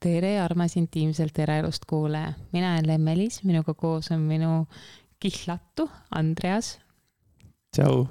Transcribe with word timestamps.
tere, 0.00 0.34
armas 0.40 0.76
intiimselt 0.80 1.38
eraelust 1.42 1.84
kuulaja, 1.88 2.32
mina 2.54 2.74
olen 2.74 2.88
Lemmelis, 2.88 3.42
minuga 3.44 3.74
koos 3.76 4.10
on 4.14 4.24
minu 4.24 4.64
kihlatu 5.20 5.90
Andreas. 6.16 6.78
tšau. 7.76 8.06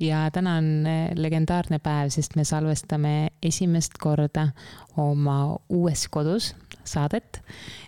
ja 0.00 0.26
täna 0.32 0.58
on 0.60 0.86
eh, 0.86 1.14
legendaarne 1.16 1.78
päev, 1.78 2.10
sest 2.12 2.36
me 2.36 2.44
salvestame 2.44 3.14
esimest 3.42 3.96
korda 4.00 4.50
oma 4.96 5.56
uues 5.68 6.08
kodus 6.08 6.54
saadet. 6.84 7.40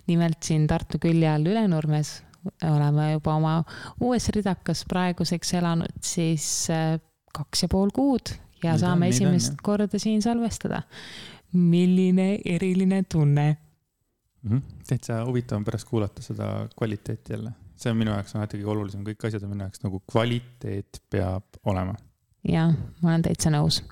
nimelt 0.06 0.42
siin 0.42 0.66
Tartu 0.66 0.98
külje 0.98 1.28
all 1.28 1.46
Ülenurmes 1.46 2.22
oleme 2.64 3.12
juba 3.12 3.34
oma 3.34 3.54
uues 4.00 4.28
ridakas 4.32 4.84
praeguseks 4.88 5.54
elanud 5.60 6.00
siis 6.00 6.70
eh, 6.70 6.96
kaks 7.36 7.66
ja 7.66 7.68
pool 7.68 7.92
kuud 7.92 8.32
ja 8.62 8.72
ta 8.72 8.78
saame 8.86 9.06
on, 9.06 9.10
on, 9.10 9.14
esimest 9.14 9.52
jah. 9.52 9.62
korda 9.62 9.98
siin 10.00 10.22
salvestada. 10.22 10.82
Milline 11.56 12.38
eriline 12.44 13.02
tunne 13.12 13.56
Mhm. 14.46 14.58
täitsa 14.88 15.24
huvitav 15.24 15.56
on 15.56 15.64
pärast 15.64 15.88
kuulata 15.88 16.22
seda 16.22 16.68
kvaliteeti 16.78 17.32
jälle. 17.32 17.52
see 17.76 17.90
on 17.90 17.96
minu 17.96 18.10
jaoks 18.10 18.36
alati 18.36 18.56
kõige 18.56 18.70
olulisem, 18.72 19.02
kõik 19.04 19.26
asjad 19.26 19.42
on 19.42 19.50
minu 19.50 19.64
jaoks 19.64 19.82
nagu 19.84 20.00
kvaliteet 20.12 21.02
peab 21.10 21.58
olema. 21.64 21.94
jah, 22.48 22.74
ma 23.02 23.10
olen 23.10 23.22
täitsa 23.22 23.50
nõus. 23.50 23.82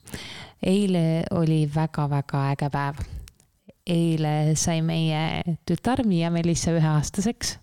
eile 0.62 1.24
oli 1.30 1.70
väga-väga 1.74 2.44
äge 2.52 2.70
päev. 2.70 3.02
eile 3.86 4.54
sai 4.54 4.82
meie 4.82 5.42
tütar 5.66 6.06
Miia 6.06 6.30
Melissa 6.30 6.70
üheaastaseks. 6.70 7.58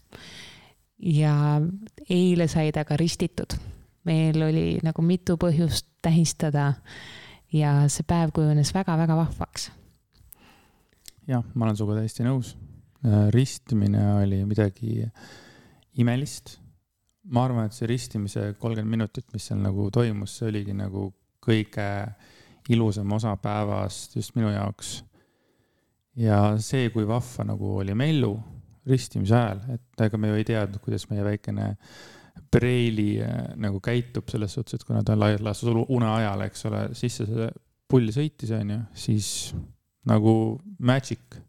ja 0.99 1.61
eile 2.09 2.47
sai 2.47 2.71
ta 2.71 2.85
ka 2.85 2.97
ristitud. 2.97 3.57
meil 4.03 4.41
oli 4.41 4.79
nagu 4.83 5.01
mitu 5.01 5.37
põhjust 5.37 5.87
tähistada. 6.01 6.73
ja 7.53 7.87
see 7.87 8.03
päev 8.03 8.31
kujunes 8.33 8.73
väga-väga 8.73 9.15
vahvaks. 9.15 9.71
Jah, 11.31 11.45
ma 11.55 11.67
olen 11.67 11.79
sinuga 11.79 12.01
täiesti 12.01 12.27
nõus. 12.27 12.55
ristimine 13.33 14.01
oli 14.21 14.43
midagi 14.45 15.07
imelist. 16.01 16.57
ma 17.31 17.45
arvan, 17.45 17.69
et 17.69 17.77
see 17.77 17.87
ristimise 17.89 18.53
kolmkümmend 18.59 18.97
minutit, 18.97 19.27
mis 19.33 19.45
seal 19.47 19.61
nagu 19.61 19.89
toimus, 19.93 20.37
see 20.37 20.49
oligi 20.49 20.73
nagu 20.73 21.11
kõige 21.41 21.87
ilusam 22.69 23.11
osa 23.13 23.35
päevast 23.41 24.15
just 24.15 24.35
minu 24.35 24.51
jaoks. 24.53 25.03
ja 26.15 26.57
see, 26.59 26.89
kui 26.89 27.07
vahva 27.07 27.45
nagu 27.47 27.77
oli 27.81 27.95
Mellu 27.95 28.35
ristimise 28.87 29.35
ajal, 29.37 29.61
et 29.75 30.05
ega 30.07 30.17
me 30.17 30.31
ju 30.31 30.39
ei 30.39 30.47
teadnud, 30.47 30.81
kuidas 30.81 31.07
meie 31.11 31.23
väikene 31.25 31.75
Preili 32.51 33.21
äh, 33.23 33.53
nagu 33.59 33.79
käitub 33.83 34.27
selles 34.31 34.55
suhtes, 34.55 34.75
et 34.75 34.83
kuna 34.87 35.03
ta 35.07 35.15
laias 35.15 35.43
laastus 35.43 35.71
uneajal, 35.71 36.41
eks 36.47 36.65
ole, 36.67 36.81
sisse 36.97 37.27
see 37.27 37.47
pulli 37.91 38.11
sõitis, 38.15 38.51
onju, 38.55 38.79
siis 38.95 39.29
nagu 40.09 40.33
magic 40.79 41.41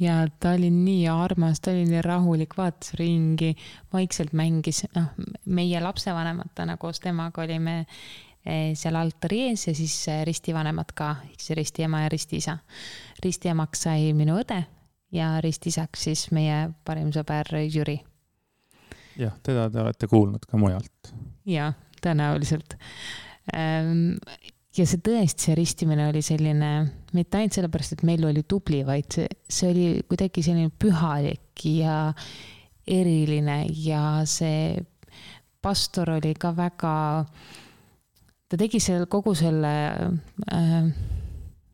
ja 0.00 0.26
ta 0.40 0.50
oli 0.50 0.70
nii 0.70 1.08
armas, 1.08 1.60
ta 1.60 1.70
oli 1.70 1.84
nii 1.88 2.02
rahulik, 2.02 2.56
vaatas 2.58 2.94
ringi, 2.98 3.54
vaikselt 3.92 4.32
mängis, 4.32 4.84
noh, 4.94 5.10
meie 5.44 5.80
lapsevanematena 5.82 6.76
koos 6.76 7.00
temaga 7.02 7.42
olime 7.42 7.78
eh, 7.80 8.74
seal 8.78 8.98
altari 8.98 9.42
ees 9.48 9.66
ja 9.68 9.74
siis 9.74 9.96
eh, 10.08 10.22
ristivanemad 10.28 10.94
ka, 10.94 11.14
ehk 11.30 11.40
siis 11.40 11.56
ristiema 11.58 12.04
ja 12.04 12.12
ristiisa. 12.12 12.58
ristiemaks 13.24 13.82
sai 13.88 14.12
minu 14.14 14.38
õde 14.42 14.62
ja 15.12 15.32
ristisaks 15.44 16.06
siis 16.08 16.28
meie 16.36 16.68
parim 16.84 17.10
sõber 17.14 17.50
Jüri. 17.66 17.98
jah, 19.18 19.34
teda 19.42 19.70
te 19.70 19.80
olete 19.82 20.06
kuulnud 20.06 20.46
ka 20.46 20.60
mujalt. 20.60 21.14
jaa, 21.46 21.72
tõenäoliselt. 22.02 22.78
Ja 24.78 24.86
see 24.86 25.00
tõesti, 25.04 25.48
see 25.48 25.56
ristimine 25.58 26.08
oli 26.10 26.22
selline, 26.24 26.70
mitte 27.16 27.40
ainult 27.40 27.56
sellepärast, 27.56 27.96
et 27.96 28.04
meil 28.06 28.24
oli 28.28 28.44
tubli, 28.48 28.84
vaid 28.86 29.10
see, 29.14 29.28
see 29.48 29.72
oli 29.72 29.86
kuidagi 30.08 30.44
selline 30.46 30.70
pühalik 30.70 31.64
ja 31.68 31.98
eriline 32.88 33.64
ja 33.84 34.22
see 34.28 34.78
pastor 35.62 36.14
oli 36.16 36.32
ka 36.38 36.52
väga, 36.56 36.94
ta 38.48 38.60
tegi 38.60 38.80
seal 38.80 39.08
kogu 39.10 39.34
selle 39.36 39.74
äh, 40.54 40.90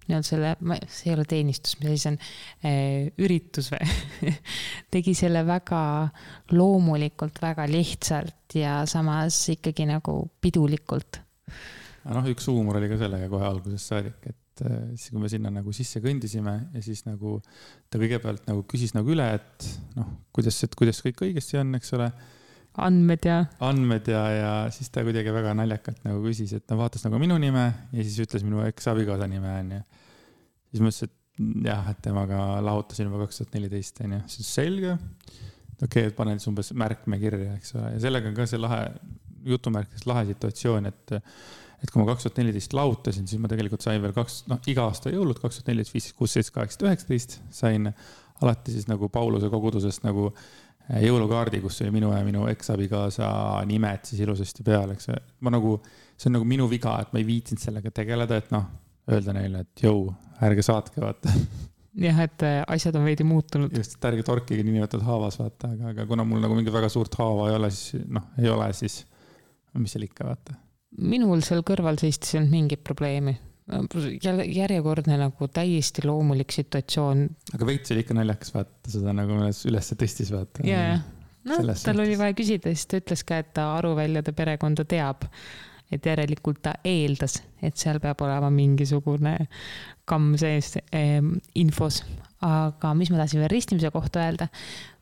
nii-öelda 0.05 0.27
selle, 0.27 0.55
see 0.89 1.11
ei 1.11 1.15
ole 1.17 1.25
teenistus, 1.28 1.77
mis 1.81 1.93
asi 1.93 2.03
see 2.03 2.12
on 2.12 2.19
äh,, 2.69 3.07
üritus 3.25 3.71
või 3.73 4.33
tegi 4.95 5.15
selle 5.17 5.45
väga 5.49 5.83
loomulikult, 6.53 7.41
väga 7.43 7.67
lihtsalt 7.71 8.59
ja 8.59 8.83
samas 8.89 9.39
ikkagi 9.55 9.89
nagu 9.89 10.19
pidulikult. 10.45 11.21
Aga 12.04 12.16
noh, 12.19 12.31
üks 12.32 12.48
huumor 12.53 12.78
oli 12.81 12.91
ka 12.92 12.98
sellega 13.00 13.31
kohe 13.32 13.47
algusest 13.48 13.92
saadik, 13.92 14.20
et 14.28 14.65
äh, 14.66 14.78
siis, 14.94 15.10
kui 15.10 15.22
me 15.22 15.31
sinna 15.32 15.53
nagu 15.54 15.72
sisse 15.76 16.03
kõndisime 16.04 16.54
ja 16.75 16.84
siis 16.84 17.04
nagu 17.09 17.38
ta 17.88 18.00
kõigepealt 18.00 18.47
nagu 18.50 18.65
küsis 18.70 18.94
nagu 18.97 19.12
üle, 19.15 19.26
et 19.41 19.69
noh, 19.97 20.15
kuidas, 20.37 20.60
et 20.66 20.76
kuidas 20.78 21.00
kõik 21.04 21.25
õigesti 21.28 21.60
on, 21.62 21.75
eks 21.81 21.97
ole 21.97 22.10
andmed 22.84 23.26
ja. 23.28 23.41
andmed 23.62 24.09
ja, 24.10 24.22
ja 24.34 24.53
siis 24.75 24.91
ta 24.92 25.04
kuidagi 25.06 25.32
väga 25.34 25.54
naljakalt 25.56 26.00
nagu 26.06 26.22
küsis, 26.25 26.54
et 26.56 26.65
ta 26.66 26.78
vaatas 26.78 27.04
nagu 27.06 27.20
minu 27.22 27.37
nime 27.41 27.66
ja 27.94 28.06
siis 28.06 28.16
ütles 28.26 28.47
minu 28.47 28.65
eksabikaasa 28.66 29.28
nime 29.31 29.53
onju. 29.60 29.82
siis 30.72 30.82
ma 30.82 30.91
ütlesin, 30.91 31.12
et 31.12 31.21
jah, 31.66 31.91
et 31.91 32.00
temaga 32.03 32.41
lahutasin 32.62 33.09
juba 33.09 33.25
kaks 33.25 33.41
tuhat 33.41 33.56
neliteist 33.59 34.00
onju, 34.04 34.22
siis 34.31 34.54
selge. 34.59 34.94
okei 34.94 35.86
okay,, 35.86 36.09
et 36.10 36.16
panen 36.19 36.41
siis 36.41 36.50
umbes 36.50 36.72
märkme 36.78 37.19
kirja, 37.22 37.54
eks 37.59 37.76
ole, 37.78 37.92
ja 37.97 38.03
sellega 38.06 38.31
on 38.31 38.38
ka 38.38 38.48
see 38.50 38.60
lahe, 38.60 38.82
jutumärkides 39.54 40.06
lahe 40.10 40.26
situatsioon, 40.32 40.91
et 40.91 41.16
et 41.84 41.93
kui 41.93 42.00
ma 42.00 42.09
kaks 42.09 42.27
tuhat 42.27 42.41
neliteist 42.41 42.72
lahutasin, 42.77 43.28
siis 43.28 43.41
ma 43.43 43.50
tegelikult 43.50 43.84
sain 43.84 44.00
veel 44.03 44.15
kaks, 44.17 44.45
noh, 44.49 44.61
iga 44.71 44.89
aasta 44.89 45.12
jõulud, 45.12 45.41
kaks 45.43 45.61
tuhat 45.61 45.72
neliteist, 45.72 45.95
viisteist, 45.97 46.17
kuusteist, 46.19 46.55
kaheksateist, 46.55 46.87
üheksateist 46.89 47.41
sain 47.53 47.91
alati 48.43 48.72
siis 48.75 48.89
nagu 48.91 49.09
Pauluse 49.12 49.50
kogudusest 49.53 50.05
nagu 50.06 50.31
jõulukaardi, 51.05 51.61
kus 51.65 51.81
oli 51.83 51.93
minu 51.95 52.11
ja 52.12 52.22
minu 52.27 52.47
eksabikaasa 52.50 53.28
nimed 53.69 54.09
siis 54.09 54.25
ilusasti 54.25 54.65
peal, 54.67 54.93
eks. 54.95 55.12
ma 55.45 55.53
nagu, 55.55 55.78
see 56.17 56.28
on 56.28 56.39
nagu 56.39 56.49
minu 56.49 56.69
viga, 56.71 56.99
et 57.00 57.15
ma 57.15 57.22
ei 57.22 57.28
viitsinud 57.28 57.62
sellega 57.62 57.93
tegeleda, 57.95 58.41
et 58.41 58.51
noh, 58.53 58.66
öelda 59.12 59.37
neile, 59.37 59.65
et 59.65 59.84
jõu, 59.87 60.09
ärge 60.45 60.65
saatke, 60.66 61.01
vaata. 61.05 61.33
jah, 62.05 62.21
et 62.27 62.45
äh, 62.45 62.59
asjad 62.77 62.99
on 63.01 63.09
veidi 63.09 63.25
muutunud. 63.28 63.72
just, 63.77 63.97
et 63.97 64.11
ärge 64.11 64.27
torkige 64.27 64.66
niinimetatud 64.66 65.06
haavas, 65.06 65.41
vaata, 65.41 65.72
aga, 65.72 65.95
aga 65.95 66.06
kuna 66.11 66.27
mul 66.28 66.45
nagu 66.45 66.59
mingit 66.59 66.75
väga 66.75 66.93
suurt 66.93 67.16
haava 67.21 67.49
ei 67.51 67.59
ole, 67.61 67.72
siis 67.72 68.05
noh, 68.05 68.28
ei 68.41 68.53
ole, 68.53 68.69
siis 68.77 69.01
mis 69.81 69.97
seal 69.97 70.05
ikka, 70.06 70.28
vaata. 70.28 70.61
Minul 70.99 71.43
seal 71.47 71.65
kõrval 71.66 71.99
seistes 72.00 72.34
ei 72.34 72.41
olnud 72.41 72.55
mingit 72.55 72.84
probleemi 72.87 73.37
järjekordne 73.65 75.16
nagu 75.16 75.49
täiesti 75.49 76.05
loomulik 76.05 76.53
situatsioon. 76.53 77.28
aga 77.55 77.66
veits 77.66 77.93
oli 77.94 78.05
ikka 78.05 78.16
naljakas 78.19 78.53
vaata 78.55 78.93
seda 78.93 79.15
nagu 79.16 79.38
üles 79.41 79.93
tõstis 79.97 80.33
vaata. 80.34 80.66
ja, 80.69 80.81
ja, 80.91 80.99
noh, 81.49 81.62
tal 81.62 81.72
suhtes. 81.72 82.00
oli 82.04 82.19
vaja 82.21 82.37
küsida, 82.37 82.75
siis 82.75 82.87
ta 82.91 83.00
ütles 83.00 83.25
ka, 83.25 83.41
et 83.41 83.54
ta 83.56 83.71
Aruväljade 83.78 84.37
perekonda 84.37 84.84
teab. 84.84 85.25
et 85.93 86.06
järelikult 86.06 86.60
ta 86.65 86.75
eeldas, 86.84 87.38
et 87.62 87.77
seal 87.78 88.00
peab 88.03 88.21
olema 88.25 88.49
mingisugune 88.50 89.37
kamm 90.04 90.37
sees 90.37 90.75
eh, 90.93 91.21
infos. 91.54 92.03
aga 92.44 92.94
mis 92.94 93.09
ma 93.10 93.22
tahtsin 93.22 93.41
veel 93.41 93.53
ristimise 93.53 93.91
kohta 93.91 94.27
öelda, 94.27 94.49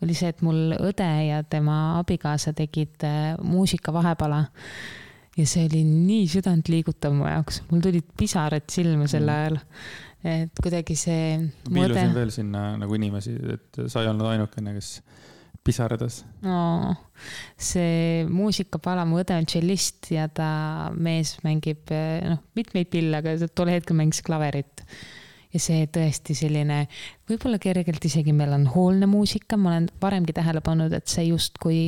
oli 0.02 0.14
see, 0.14 0.30
et 0.30 0.42
mul 0.42 0.76
õde 0.78 1.12
ja 1.26 1.42
tema 1.42 1.98
abikaasa 1.98 2.54
tegid 2.54 3.02
eh, 3.02 3.32
muusika 3.42 3.90
vahepala 3.92 4.44
ja 5.38 5.46
see 5.48 5.66
oli 5.68 5.82
nii 5.86 6.26
südantliigutav 6.30 7.14
mu 7.16 7.26
jaoks, 7.28 7.62
mul 7.70 7.82
tulid 7.84 8.08
pisarad 8.18 8.66
silma 8.72 9.08
sel 9.10 9.30
ajal. 9.32 9.58
et 10.28 10.60
kuidagi 10.62 10.96
see. 10.98 11.38
ma 11.40 11.72
piilusin 11.72 12.10
mõde... 12.10 12.18
veel 12.18 12.34
sinna 12.34 12.64
nagu 12.80 12.98
inimesi, 12.98 13.34
et 13.56 13.82
sa 13.86 14.04
ei 14.04 14.10
olnud 14.12 14.28
ainukene, 14.34 14.76
kes 14.76 14.98
pisaradas 15.64 16.20
no,. 16.44 16.92
see 17.56 18.26
muusikapala, 18.28 19.06
mu 19.08 19.22
õde 19.22 19.38
on 19.38 19.48
tšellist 19.48 20.12
ja 20.14 20.28
ta, 20.28 20.92
mees 20.94 21.36
mängib 21.46 21.90
noh, 21.92 22.44
mitmeid 22.58 22.92
pille, 22.92 23.22
aga 23.22 23.34
tol 23.54 23.72
hetkel 23.72 23.98
mängis 23.98 24.22
klaverit 24.26 24.84
ja 25.52 25.60
see 25.60 25.88
tõesti 25.92 26.36
selline, 26.36 26.84
võib-olla 27.28 27.60
kergelt 27.62 28.04
isegi 28.08 28.34
melanhoolne 28.36 29.08
muusika, 29.08 29.58
ma 29.60 29.74
olen 29.74 29.90
varemgi 30.02 30.36
tähele 30.36 30.62
pannud, 30.64 30.92
et 30.96 31.08
see 31.12 31.28
justkui 31.30 31.84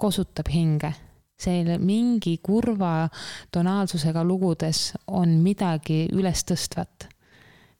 kosutab 0.00 0.48
hinge 0.50 0.94
see 1.40 1.78
mingi 1.80 2.38
kurva 2.42 3.08
tonaalsusega 3.52 4.24
lugudes 4.26 4.90
on 5.06 5.38
midagi 5.44 6.06
ülestõstvat. 6.12 7.08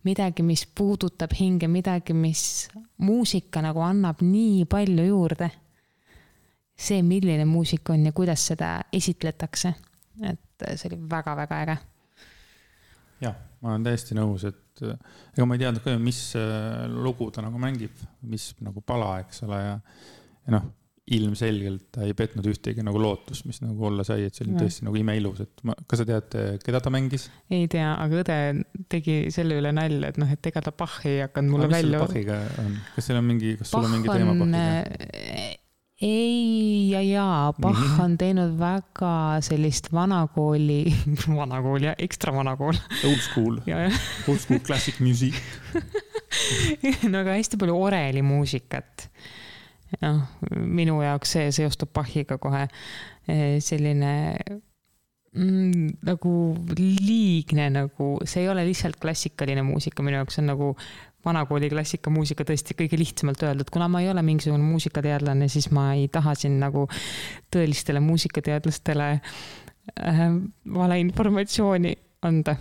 midagi, 0.04 0.42
mis 0.42 0.62
puudutab 0.64 1.34
hinge, 1.36 1.68
midagi, 1.68 2.14
mis 2.16 2.70
muusika 3.04 3.60
nagu 3.60 3.82
annab 3.84 4.22
nii 4.24 4.64
palju 4.64 5.04
juurde. 5.04 5.50
see, 6.76 7.02
milline 7.02 7.44
muusika 7.44 7.92
on 7.92 8.06
ja 8.06 8.12
kuidas 8.12 8.46
seda 8.46 8.80
esitletakse, 8.92 9.74
et 10.22 10.64
see 10.76 10.88
oli 10.88 11.00
väga-väga 11.10 11.60
äge. 11.62 11.76
jah, 13.20 13.36
ma 13.60 13.74
olen 13.74 13.84
täiesti 13.84 14.16
nõus, 14.16 14.44
et 14.48 14.84
ega 15.36 15.44
ma 15.46 15.54
ei 15.54 15.60
teadnud 15.60 15.84
ka, 15.84 15.98
mis 15.98 16.32
lugu 16.88 17.30
ta 17.30 17.44
nagu 17.44 17.60
mängib, 17.60 17.92
mis 18.22 18.54
nagu 18.64 18.80
pala, 18.80 19.18
eks 19.20 19.42
ole, 19.44 19.60
ja, 19.60 19.80
ja 20.46 20.56
noh 20.56 20.79
ilmselgelt 21.16 21.86
ta 21.96 22.04
ei 22.06 22.14
petnud 22.16 22.46
ühtegi 22.50 22.84
nagu 22.86 23.00
lootust, 23.02 23.46
mis 23.48 23.60
nagu 23.64 23.88
olla 23.90 24.04
sai, 24.06 24.28
et 24.28 24.36
see 24.36 24.46
oli 24.46 24.54
Jah. 24.54 24.64
tõesti 24.64 24.86
nagu 24.86 25.00
imeilus, 25.00 25.42
et 25.46 25.64
ma, 25.66 25.74
kas 25.90 26.02
sa 26.02 26.08
tead, 26.08 26.36
keda 26.64 26.82
ta 26.84 26.92
mängis? 26.94 27.28
ei 27.52 27.66
tea, 27.70 27.88
aga 27.94 28.20
õde 28.22 28.38
tegi 28.92 29.16
selle 29.34 29.58
üle 29.60 29.72
nalja, 29.76 30.12
et 30.12 30.20
noh, 30.22 30.30
et 30.30 30.50
ega 30.52 30.62
ta 30.64 30.74
Bachi 30.74 31.16
ei 31.16 31.24
hakanud 31.26 31.56
mulle 31.56 31.70
mis 31.70 31.82
selle 31.82 31.98
välja. 31.98 32.04
Bachiga 32.06 32.38
on, 32.62 32.76
kas 32.94 33.10
seal 33.10 33.22
on 33.22 33.26
mingi, 33.32 33.56
kas 33.60 33.74
sul 33.74 33.88
on 33.88 33.96
mingi 33.96 34.12
teema 34.12 34.36
Bachiga? 34.38 35.58
ei 36.00 36.90
ja 36.90 37.02
jaa, 37.04 37.52
Bach 37.60 37.80
Nii. 37.80 37.98
on 38.04 38.16
teinud 38.18 38.54
väga 38.58 39.40
sellist 39.44 39.90
vanakooli, 39.92 40.84
vanakool 41.40 41.84
ja 41.90 41.94
ekstra 41.98 42.32
vanakool 42.34 42.78
Old 43.04 43.20
school, 43.20 43.60
ja, 43.68 43.84
old 44.28 44.40
school 44.40 44.62
classic 44.64 45.00
music. 45.04 45.36
no 47.10 47.20
aga 47.20 47.36
hästi 47.36 47.60
palju 47.60 47.76
orelimuusikat. 47.76 49.10
Noh, 50.02 50.20
minu 50.56 51.00
jaoks 51.02 51.37
see 51.37 51.52
seostub 51.54 51.90
Bachiga 51.94 52.38
kohe 52.38 52.66
Eh, 53.31 53.60
selline 53.62 54.38
mm, 55.37 55.90
nagu 56.08 56.32
liigne 56.78 57.69
nagu, 57.70 58.08
see 58.25 58.42
ei 58.42 58.48
ole 58.50 58.64
lihtsalt 58.66 58.96
klassikaline 59.02 59.62
muusika, 59.66 60.02
minu 60.02 60.19
jaoks 60.19 60.40
on 60.40 60.48
nagu 60.50 60.70
vanakooli 61.26 61.69
klassikamuusika 61.70 62.46
tõesti 62.48 62.75
kõige 62.78 62.98
lihtsamalt 62.98 63.44
öeldud, 63.44 63.70
kuna 63.70 63.90
ma 63.92 64.00
ei 64.02 64.08
ole 64.10 64.25
mingisugune 64.25 64.64
muusikateadlane, 64.64 65.50
siis 65.52 65.69
ma 65.76 65.90
ei 65.98 66.08
taha 66.08 66.32
siin 66.38 66.56
nagu 66.62 66.87
tõelistele 67.52 68.00
muusikateadlastele 68.08 69.10
äh, 69.12 70.26
valeinformatsiooni 70.81 71.94
anda. 72.26 72.56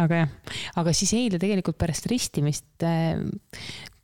Aga 0.00 0.22
jah, 0.22 0.34
aga 0.82 0.94
siis 0.96 1.12
eile 1.18 1.40
tegelikult 1.42 1.78
pärast 1.80 2.08
ristimist 2.10 2.86
äh, 2.86 3.20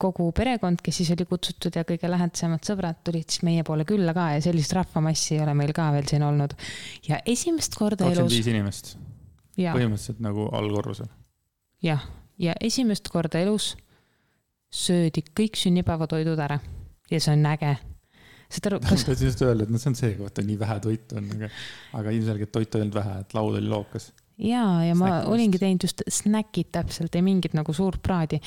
kogu 0.00 0.28
perekond, 0.36 0.82
kes 0.84 1.00
siis 1.00 1.10
oli 1.14 1.26
kutsutud 1.28 1.76
ja 1.76 1.84
kõige 1.88 2.10
lähedasemad 2.10 2.64
sõbrad 2.68 3.00
tulid 3.06 3.30
siis 3.32 3.44
meie 3.46 3.64
poole 3.66 3.86
külla 3.88 4.14
ka 4.16 4.28
ja 4.34 4.44
sellist 4.44 4.74
rahvamassi 4.76 5.36
ei 5.36 5.42
ole 5.44 5.56
meil 5.58 5.72
ka 5.76 5.88
veel 5.94 6.08
siin 6.10 6.26
olnud. 6.26 6.56
ja 7.08 7.20
esimest 7.24 7.78
korda 7.78 8.04
kakskümmend 8.04 8.26
elus, 8.26 8.36
viis 8.36 8.52
inimest, 8.52 8.94
põhimõtteliselt 9.56 10.22
nagu 10.24 10.48
allkorrusel. 10.56 11.10
jah, 11.84 12.04
ja 12.38 12.56
esimest 12.60 13.08
korda 13.12 13.40
elus 13.42 13.74
söödi 14.72 15.22
kõik 15.36 15.56
sünnipäevatoidud 15.60 16.40
ära 16.42 16.58
ja 17.10 17.20
see 17.22 17.34
on 17.36 17.46
äge. 17.48 17.76
saad 18.50 18.68
aru, 18.70 18.80
kas 18.84 19.04
tahtsin 19.06 19.30
just 19.30 19.42
öelda, 19.42 19.66
et 19.66 19.72
no 19.72 19.80
see 19.82 19.90
on 19.90 19.98
see, 19.98 20.12
vaata 20.20 20.44
nii 20.46 20.58
vähe 20.60 20.76
toitu 20.84 21.18
on, 21.18 21.26
aga, 21.36 21.48
aga 22.00 22.14
ilmselgelt 22.14 22.52
toitu 22.54 22.78
ei 22.78 22.86
olnud 22.86 22.98
vähe, 22.98 23.14
et 23.24 23.34
laud 23.34 23.58
oli 23.58 23.70
lookas. 23.70 24.12
Jaa, 24.38 24.84
ja 24.84 24.96
ma 24.98 25.20
olingi 25.30 25.60
teinud 25.60 25.86
just 25.86 26.02
snäkid 26.08 26.72
täpselt, 26.74 27.14
ei 27.14 27.24
mingit 27.24 27.56
nagu 27.56 27.72
suurt 27.76 28.02
praadi. 28.02 28.40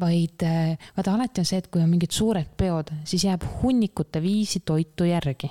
vaid 0.00 0.42
äh, 0.42 0.72
vaata, 0.96 1.12
alati 1.14 1.38
on 1.38 1.46
see, 1.46 1.60
et 1.62 1.68
kui 1.70 1.78
on 1.78 1.86
mingid 1.86 2.10
suured 2.10 2.48
peod, 2.58 2.88
siis 3.06 3.28
jääb 3.28 3.44
hunnikute 3.60 4.22
viisi 4.22 4.64
toitu 4.66 5.04
järgi. 5.06 5.50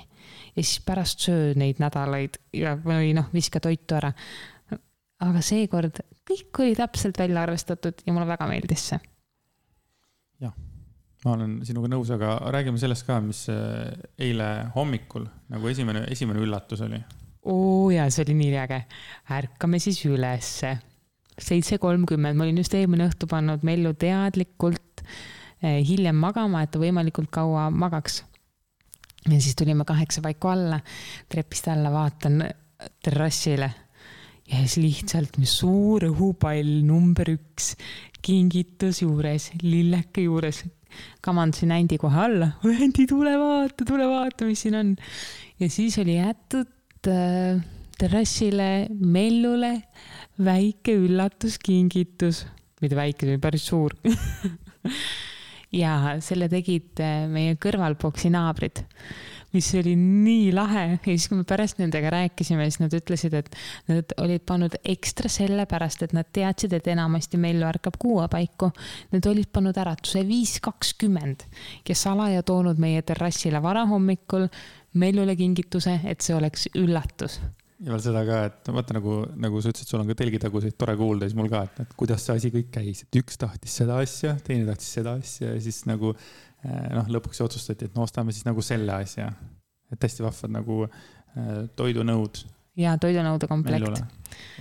ja 0.56 0.62
siis 0.62 0.80
pärast 0.84 1.24
söö 1.24 1.54
neid 1.56 1.80
nädalaid 1.80 2.36
ja, 2.52 2.76
või 2.76 3.14
noh, 3.16 3.30
viska 3.32 3.60
toitu 3.60 3.96
ära. 3.96 4.12
aga 5.24 5.40
seekord 5.40 6.02
kõik 6.28 6.60
oli 6.60 6.76
täpselt 6.76 7.18
välja 7.18 7.42
arvestatud 7.42 8.04
ja 8.06 8.12
mulle 8.12 8.26
väga 8.26 8.46
meeldis 8.46 8.88
see. 8.92 9.00
ma 11.24 11.32
olen 11.32 11.60
sinuga 11.64 11.88
nõus, 11.88 12.10
aga 12.12 12.36
räägime 12.52 12.78
sellest 12.78 13.06
ka, 13.06 13.20
mis 13.24 13.46
äh, 13.48 13.90
eile 14.18 14.70
hommikul 14.74 15.24
nagu 15.48 15.68
esimene, 15.68 16.04
esimene 16.12 16.42
üllatus 16.44 16.84
oli. 16.84 17.00
Oo 17.44 17.90
jaa, 17.92 18.08
see 18.10 18.24
oli 18.24 18.36
nii 18.38 18.56
äge. 18.64 18.80
ärkame 19.30 19.78
siis 19.82 20.00
ülesse. 20.06 20.76
seitse 21.38 21.78
kolmkümmend, 21.78 22.38
ma 22.38 22.44
olin 22.44 22.60
just 22.62 22.74
eelmine 22.74 23.08
õhtu 23.08 23.26
pannud 23.30 23.64
Mellu 23.66 23.94
teadlikult 23.98 25.02
eh, 25.62 25.80
hiljem 25.86 26.16
magama, 26.16 26.62
et 26.62 26.70
ta 26.70 26.78
võimalikult 26.78 27.30
kaua 27.34 27.70
magaks. 27.70 28.22
ja 29.28 29.40
siis 29.40 29.56
tulime 29.56 29.84
kaheksa 29.84 30.22
paiku 30.22 30.52
alla, 30.52 30.80
trepist 31.28 31.68
alla 31.68 31.92
vaatan 31.92 32.44
terrassile 33.02 33.72
ja 34.50 34.60
siis 34.64 34.76
lihtsalt 34.76 35.38
suur 35.48 36.04
õhupall 36.10 36.80
number 36.84 37.30
üks, 37.32 37.74
kingitus 38.24 39.02
juures, 39.02 39.50
lilleke 39.62 40.24
juures. 40.24 40.64
kamandasin 41.20 41.72
Ändi 41.74 41.98
kohe 41.98 42.20
alla, 42.20 42.52
Ändi, 42.64 43.06
tule 43.10 43.34
vaata, 43.38 43.84
tule 43.84 44.06
vaata, 44.08 44.46
mis 44.46 44.62
siin 44.62 44.76
on. 44.78 44.96
ja 45.58 45.68
siis 45.70 45.98
oli 45.98 46.16
jäetud 46.16 46.70
äh, 47.10 47.60
terrassile 47.98 48.88
Mellule 48.90 49.76
väike 50.44 50.96
üllatuskingitus, 51.04 52.44
mitte 52.82 52.98
väike, 52.98 53.26
see 53.26 53.36
oli 53.36 53.44
päris 53.44 53.68
suur. 53.70 53.94
Ja 55.74 56.20
selle 56.22 56.46
tegid 56.46 57.00
äh, 57.02 57.24
meie 57.26 57.56
kõrvalboksi 57.58 58.28
naabrid, 58.30 58.84
mis 59.54 59.70
oli 59.74 59.96
nii 59.98 60.52
lahe. 60.54 60.84
Ja 60.92 60.98
siis, 61.02 61.26
kui 61.26 61.40
me 61.40 61.46
pärast 61.48 61.80
nendega 61.80 62.12
rääkisime, 62.14 62.68
siis 62.68 62.78
nad 62.78 62.94
ütlesid, 62.94 63.34
et 63.34 63.50
nad 63.90 64.14
olid 64.22 64.44
pannud 64.46 64.76
ekstra 64.94 65.30
sellepärast, 65.32 66.04
et 66.06 66.14
nad 66.14 66.30
teadsid, 66.30 66.76
et 66.78 66.86
enamasti 66.94 67.40
Mellu 67.42 67.66
ärkab 67.66 67.98
kuue 67.98 68.28
paiku. 68.30 68.70
Nad 69.10 69.26
olid 69.30 69.50
pannud 69.50 69.80
äratuse 69.82 70.22
viis 70.28 70.60
kakskümmend 70.62 71.42
ja 71.88 71.98
salaja 71.98 72.46
toonud 72.46 72.78
meie 72.78 73.02
terrassile 73.02 73.62
varahommikul 73.64 74.46
Mellule 75.00 75.34
kingituse, 75.38 75.98
et 76.06 76.22
see 76.22 76.36
oleks 76.36 76.68
üllatus. 76.78 77.40
Ja 77.84 77.90
veel 77.90 78.02
seda 78.04 78.22
ka, 78.24 78.36
et 78.48 78.68
vaata 78.72 78.94
nagu, 78.96 79.16
nagu 79.40 79.60
sa 79.60 79.72
ütlesid, 79.72 79.90
sul 79.90 80.00
on 80.00 80.08
ka 80.08 80.16
telgitaguseid 80.20 80.76
tore 80.78 80.94
kuulda, 80.96 81.26
siis 81.26 81.36
mul 81.36 81.50
ka, 81.52 81.64
et, 81.66 81.80
et 81.82 81.96
kuidas 81.98 82.22
see 82.24 82.36
asi 82.38 82.50
kõik 82.54 82.70
käis, 82.72 83.02
et 83.04 83.18
üks 83.18 83.36
tahtis 83.40 83.74
seda 83.82 83.98
asja, 84.00 84.36
teine 84.46 84.68
tahtis 84.68 84.92
seda 85.00 85.16
asja 85.18 85.50
ja 85.50 85.58
siis 85.60 85.82
nagu 85.90 86.12
eh, 86.14 86.86
noh, 86.94 87.10
lõpuks 87.16 87.42
otsustati, 87.44 87.90
et 87.90 87.98
no 87.98 88.06
ostame 88.06 88.32
siis 88.32 88.46
nagu 88.46 88.62
selle 88.64 88.94
asja. 88.94 89.32
et 89.92 90.06
hästi 90.06 90.24
vahvad 90.24 90.54
nagu 90.54 90.78
eh, 90.86 91.58
toidunõud. 91.76 92.44
Ja 92.78 92.94
toidunõude 93.02 93.50
komplekt. 93.50 94.00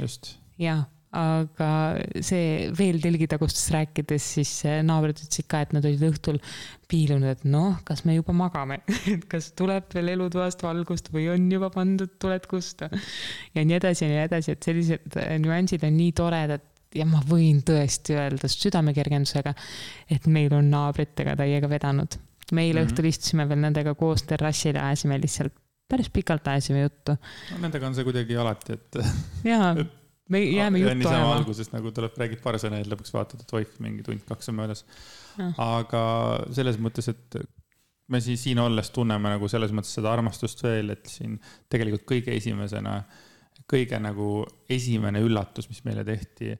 just. 0.01 0.33
ja, 0.57 0.81
aga 1.13 1.69
see 2.25 2.69
veel 2.73 2.97
telgitagustest 3.03 3.69
rääkides, 3.75 4.29
siis 4.37 4.51
naabrid 4.85 5.19
ütlesid 5.21 5.47
ka, 5.51 5.61
et 5.61 5.75
nad 5.75 5.85
olid 5.85 6.01
õhtul 6.09 6.39
piilunud, 6.89 7.29
et 7.29 7.45
noh, 7.45 7.77
kas 7.85 8.03
me 8.07 8.17
juba 8.17 8.35
magame, 8.37 8.79
et 9.13 9.25
kas 9.29 9.51
tuleb 9.57 9.93
veel 9.93 10.13
elutoast 10.15 10.65
valgust 10.65 11.11
või 11.13 11.27
on 11.33 11.47
juba 11.51 11.69
pandud 11.73 12.17
tuled 12.21 12.49
kusta. 12.49 12.89
ja 13.53 13.63
nii 13.63 13.79
edasi 13.79 14.05
ja 14.07 14.11
nii 14.11 14.21
edasi, 14.25 14.57
et 14.57 14.69
sellised 14.69 15.17
äh, 15.21 15.35
nüansid 15.43 15.85
on 15.85 15.97
nii 15.97 16.13
toredad 16.17 16.69
ja 16.93 17.07
ma 17.09 17.23
võin 17.25 17.63
tõesti 17.65 18.17
öelda 18.17 18.49
südamekergendusega, 18.51 19.55
et 20.13 20.29
meil 20.29 20.53
on 20.53 20.69
naabritega 20.73 21.37
täiega 21.39 21.69
vedanud. 21.69 22.19
me 22.51 22.61
eile 22.65 22.81
mm 22.81 22.85
-hmm. 22.85 22.91
õhtul 22.91 23.05
istusime 23.09 23.49
veel 23.49 23.61
nendega 23.61 23.95
koos 23.95 24.23
terrassil 24.29 24.75
ja 24.75 24.87
ajasime 24.87 25.17
lihtsalt, 25.21 25.53
päris 25.89 26.09
pikalt 26.09 26.47
ajasime 26.47 26.81
juttu. 26.81 27.17
no 27.51 27.57
nendega 27.61 27.87
on 27.87 27.95
see 27.95 28.03
kuidagi 28.03 28.37
alati, 28.37 28.73
et 28.73 28.97
ja 29.43 29.75
me 30.29 30.43
jääme 30.43 30.79
juttu 30.79 30.95
niisama 30.99 31.17
ajama. 31.17 31.35
alguses 31.39 31.71
nagu 31.73 31.91
tuleb, 31.95 32.15
räägid 32.19 32.41
paar 32.43 32.57
sõna 32.61 32.79
ja 32.79 32.87
lõpuks 32.87 33.11
vaatad, 33.15 33.43
et 33.43 33.57
oih, 33.57 33.73
mingi 33.83 34.05
tund-kaks 34.05 34.51
on 34.51 34.59
möödas. 34.61 34.85
Jah. 35.37 35.53
aga 35.57 36.03
selles 36.53 36.77
mõttes, 36.81 37.09
et 37.09 37.39
me 38.13 38.21
siis 38.21 38.43
siin 38.45 38.59
olles 38.61 38.91
tunneme 38.93 39.35
nagu 39.35 39.49
selles 39.51 39.73
mõttes 39.75 39.93
seda 39.97 40.11
armastust 40.13 40.63
veel, 40.65 40.93
et 40.93 41.09
siin 41.09 41.39
tegelikult 41.71 42.05
kõige 42.13 42.35
esimesena, 42.37 42.99
kõige 43.69 43.99
nagu 44.01 44.43
esimene 44.71 45.23
üllatus, 45.23 45.69
mis 45.71 45.83
meile 45.87 46.03
tehti. 46.07 46.53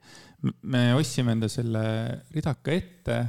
me 0.64 0.94
ostsime 0.98 1.36
enda 1.36 1.50
selle 1.52 1.84
ridaka 2.34 2.72
ette, 2.74 3.20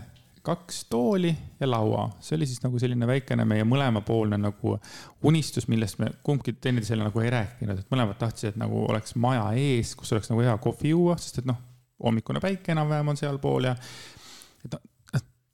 kaks 0.44 0.82
tooli 0.92 1.30
ja 1.60 1.68
laua, 1.68 2.08
see 2.20 2.36
oli 2.36 2.46
siis 2.48 2.60
nagu 2.60 2.78
selline 2.80 3.06
väikene 3.08 3.46
meie 3.48 3.64
mõlemapoolne 3.68 4.36
nagu 4.40 4.74
unistus, 5.24 5.66
millest 5.72 6.00
me 6.02 6.10
kumbki 6.26 6.52
teineteisele 6.52 7.06
nagu 7.06 7.22
ei 7.22 7.30
rääkinud, 7.32 7.80
et 7.80 7.94
mõlemad 7.94 8.18
tahtsid, 8.20 8.52
et 8.52 8.58
nagu 8.60 8.82
oleks 8.88 9.16
maja 9.20 9.46
ees, 9.56 9.94
kus 9.96 10.12
oleks 10.12 10.28
nagu 10.32 10.44
hea 10.44 10.56
kohvi 10.66 10.92
juua, 10.92 11.16
sest 11.20 11.40
et 11.40 11.48
noh, 11.48 11.60
hommikune 12.04 12.42
päike 12.44 12.74
enam-vähem 12.74 13.14
on 13.14 13.20
sealpool 13.20 13.70
ja 13.70 13.72
et 14.66 14.76
noh, 14.76 14.84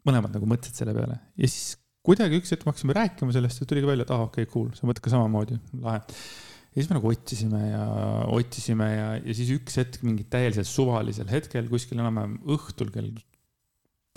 mõlemad 0.09 0.35
nagu 0.35 0.51
mõtlesid 0.51 0.83
selle 0.83 0.97
peale. 0.97 1.21
Ja 1.39 1.47
siis 1.47 1.77
kuidagi 2.07 2.41
üks 2.41 2.51
hetk 2.55 2.67
me 2.67 2.73
hakkasime 2.73 2.97
rääkima 2.97 3.35
sellest 3.37 3.63
ja 3.63 3.71
tuligi 3.71 3.89
välja, 3.89 4.09
et 4.09 4.13
aa 4.15 4.25
ah, 4.25 4.29
okei 4.31 4.47
okay,, 4.47 4.53
cool, 4.53 4.71
sa 4.75 4.89
mõtled 4.89 5.05
ka 5.07 5.13
samamoodi, 5.13 5.59
lahe. 5.85 6.03
ja 6.03 6.81
siis 6.81 6.91
me 6.91 6.99
nagu 6.99 7.15
otsisime 7.15 7.65
ja 7.69 7.89
otsisime 8.35 8.91
ja, 8.91 9.09
ja 9.21 9.37
siis 9.37 9.55
üks 9.55 9.79
hetk 9.83 10.03
mingi 10.07 10.27
täieliselt 10.33 10.71
suvalisel 10.71 11.31
hetkel 11.31 11.69
kuskil 11.71 12.01
enam-vähem 12.01 12.41
õhtul 12.57 12.91
kell 12.95 13.13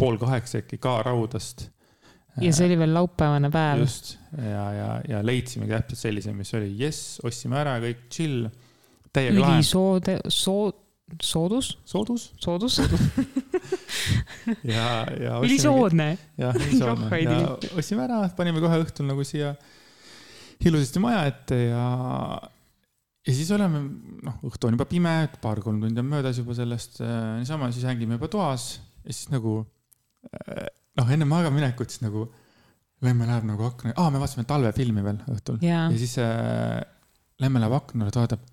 pool 0.03 0.19
kaheksa 0.21 0.59
äkki 0.63 0.81
ka 0.83 0.99
raudast. 1.07 1.69
ja 2.41 2.53
see 2.53 2.67
oli 2.67 2.77
veel 2.81 2.93
laupäevane 2.95 3.51
päev. 3.53 3.83
just 3.85 4.15
ja, 4.37 4.67
ja, 4.73 4.89
ja 5.07 5.25
leidsimegi 5.25 5.73
täpselt 5.75 6.01
sellise, 6.07 6.33
mis 6.35 6.53
oli 6.57 6.71
jess, 6.79 7.19
ostsime 7.25 7.59
ära 7.61 7.77
kõik 7.83 8.07
chill, 8.13 8.47
täiega 9.13 9.39
lahe. 9.39 9.59
ülisoode, 9.59 10.17
soo-, 10.33 10.73
soodus, 11.21 11.77
soodus, 11.85 12.31
soodus 12.41 12.79
ja, 14.73 14.87
ja. 15.21 15.37
ülisoodne. 15.43 16.09
jah, 16.39 16.57
ülisoodne 16.57 17.21
ja 17.21 17.45
ostsime 17.77 18.07
ära, 18.07 18.23
panime 18.37 18.63
kohe 18.63 18.81
õhtul 18.83 19.09
nagu 19.11 19.25
siia 19.27 19.53
ilusasti 20.63 21.01
maja 21.03 21.25
ette 21.29 21.59
ja, 21.67 21.85
ja 23.27 23.35
siis 23.35 23.51
oleme, 23.53 23.83
noh, 24.25 24.39
õhtu 24.47 24.69
on 24.69 24.77
juba 24.77 24.87
pime, 24.89 25.15
paar-kolm 25.43 25.81
tundi 25.83 26.01
on 26.01 26.09
möödas 26.09 26.39
juba 26.41 26.55
sellest 26.57 27.01
äh, 27.03 27.37
niisama, 27.41 27.69
siis 27.75 27.85
hängime 27.89 28.17
juba 28.17 28.31
toas 28.31 28.73
ja 29.03 29.11
siis 29.11 29.29
nagu 29.33 29.61
noh, 30.99 31.11
enne 31.11 31.27
magamaminekut 31.29 31.93
siis 31.93 32.05
nagu 32.05 32.29
Lemme 33.03 33.25
läheb 33.27 33.43
nagu 33.43 33.65
akna, 33.67 33.91
aa, 33.99 34.11
me 34.13 34.19
vaatasime 34.21 34.45
talvefilmi 34.47 35.01
veel 35.03 35.17
õhtul 35.33 35.57
Jaa. 35.59 35.89
ja 35.91 35.97
siis 35.99 36.13
äh, 36.23 36.79
Lemme 37.43 37.59
läheb 37.59 37.73
aknale, 37.75 38.13
ta 38.13 38.23
vaatab, 38.23 38.45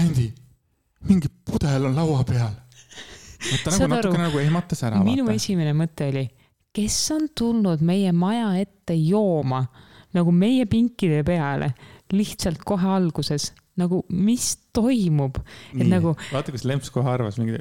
Andy, 0.00 0.30
mingi 1.10 1.28
pudel 1.44 1.90
on 1.90 1.98
laua 1.98 2.22
peal. 2.24 2.54
ta 3.60 3.70
nagu 3.74 3.90
natukene 3.92 4.28
nagu 4.30 4.40
ehmatas 4.40 4.86
ära. 4.88 5.02
minu 5.04 5.28
esimene 5.34 5.74
mõte 5.76 6.08
oli, 6.08 6.24
kes 6.74 6.96
on 7.12 7.28
tulnud 7.36 7.84
meie 7.84 8.14
maja 8.16 8.54
ette 8.62 8.96
jooma 8.96 9.66
nagu 10.14 10.32
meie 10.34 10.64
pinkide 10.70 11.20
peale 11.26 11.72
lihtsalt 12.14 12.62
kohe 12.66 12.88
alguses, 12.96 13.50
nagu 13.80 14.04
mis 14.14 14.52
toimub, 14.76 15.40
et 15.74 15.86
nagu-. 15.90 16.14
vaata, 16.30 16.54
kus 16.54 16.66
Lemps 16.68 16.92
kohe 16.94 17.10
arvas 17.10 17.40
mingi, 17.40 17.58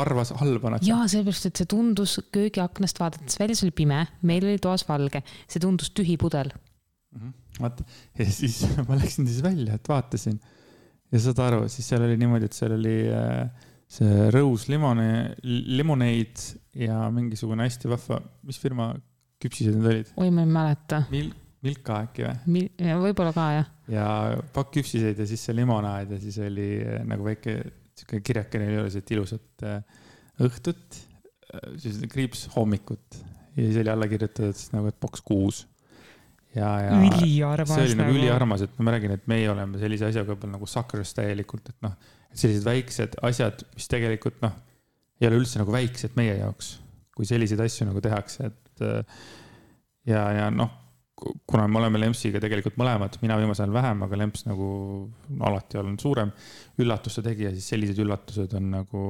arvas 0.00 0.32
halba 0.40 0.74
nad. 0.74 0.84
jaa, 0.86 1.06
sellepärast, 1.10 1.50
et 1.50 1.62
see 1.62 1.70
tundus 1.70 2.18
köögiaknast 2.34 3.00
vaadates, 3.02 3.38
väljas 3.40 3.64
oli 3.66 3.74
pime, 3.76 4.02
meil 4.28 4.46
oli 4.46 4.60
toas 4.62 4.86
valge, 4.88 5.22
see 5.46 5.62
tundus 5.62 5.92
tühi 5.96 6.18
pudel. 6.20 6.52
vaata 7.60 7.86
ja 8.18 8.28
siis 8.28 8.60
ma 8.88 8.98
läksin 8.98 9.28
siis 9.28 9.42
välja, 9.44 9.78
et 9.78 9.88
vaatasin 9.88 10.36
ja 11.12 11.22
saad 11.22 11.40
aru, 11.46 11.64
siis 11.72 11.88
seal 11.88 12.04
oli 12.06 12.18
niimoodi, 12.20 12.50
et 12.50 12.56
seal 12.56 12.74
oli 12.76 12.96
äh, 13.12 13.72
see 13.88 14.28
Rose 14.34 14.70
limone, 14.72 15.08
limoneid 15.42 16.42
ja 16.76 17.06
mingisugune 17.14 17.66
hästi 17.66 17.90
vahva, 17.90 18.20
mis 18.46 18.58
firma 18.60 18.90
küpsised 19.42 19.76
need 19.76 19.90
olid 19.92 20.14
oi, 20.16 20.30
ma 20.34 20.44
ei 20.44 20.52
mäleta. 20.52 21.02
Mil,, 21.12 21.30
Milka 21.64 22.02
äkki 22.06 22.26
või? 22.26 22.66
võib-olla 23.06 23.32
ka 23.36 23.46
jah. 23.54 23.72
ja 23.92 24.06
pakk 24.54 24.76
küpsiseid 24.78 25.18
ja 25.22 25.26
siis 25.28 25.44
see 25.46 25.56
limonaad 25.56 26.12
ja 26.16 26.20
siis 26.22 26.38
oli 26.42 26.70
äh, 26.82 27.02
nagu 27.08 27.26
väike 27.26 27.58
sihuke 28.00 28.20
kirjakene 28.24 28.68
juures, 28.72 28.96
et 28.98 29.14
ilusat 29.14 29.66
äh, 29.66 30.02
õhtut, 30.46 31.00
siis 31.80 32.00
kriips 32.10 32.46
hommikut 32.56 33.20
ja 33.56 33.64
siis 33.64 33.80
oli 33.80 33.90
alla 33.92 34.08
kirjutatud 34.10 34.56
siis 34.56 34.72
nagu, 34.74 34.90
et 34.90 34.98
boks 35.00 35.22
kuus. 35.24 35.62
ja, 36.54 36.68
ja 36.80 36.96
üliarmas 37.00 37.72
see 37.72 37.88
oli 37.88 37.98
nagu 38.00 38.16
üliarmas, 38.16 38.64
et 38.66 38.78
ma 38.80 38.94
räägin, 38.94 39.16
et 39.16 39.26
meie 39.30 39.48
oleme 39.52 39.80
sellise 39.80 40.10
asjaga 40.10 40.32
võib-olla 40.32 40.56
nagu 40.56 40.68
suckers 40.70 41.14
täielikult, 41.16 41.72
et 41.72 41.78
noh, 41.84 41.96
sellised 42.36 42.66
väiksed 42.66 43.18
asjad, 43.26 43.64
mis 43.76 43.88
tegelikult 43.92 44.40
noh, 44.44 44.56
ei 45.20 45.28
ole 45.30 45.40
üldse 45.40 45.60
nagu 45.60 45.72
väiksed 45.72 46.16
meie 46.18 46.36
jaoks, 46.40 46.76
kui 47.16 47.28
selliseid 47.28 47.60
asju 47.64 47.88
nagu 47.88 48.02
tehakse, 48.04 48.50
et 48.50 48.84
äh, 48.84 49.22
ja, 50.12 50.26
ja 50.36 50.50
noh, 50.52 50.72
kuna 51.16 51.64
me 51.68 51.80
oleme 51.80 52.00
Lempsiga 52.00 52.40
tegelikult 52.42 52.76
mõlemad, 52.80 53.16
mina 53.22 53.38
viimasel 53.40 53.66
ajal 53.66 53.76
vähem, 53.78 54.02
aga 54.04 54.18
Lemps 54.20 54.44
nagu 54.48 54.66
alati 55.48 55.80
olnud 55.80 56.02
suurem 56.02 56.32
üllatuste 56.82 57.24
tegija, 57.24 57.54
siis 57.54 57.70
sellised 57.72 58.02
üllatused 58.04 58.52
on 58.58 58.70
nagu 58.74 59.06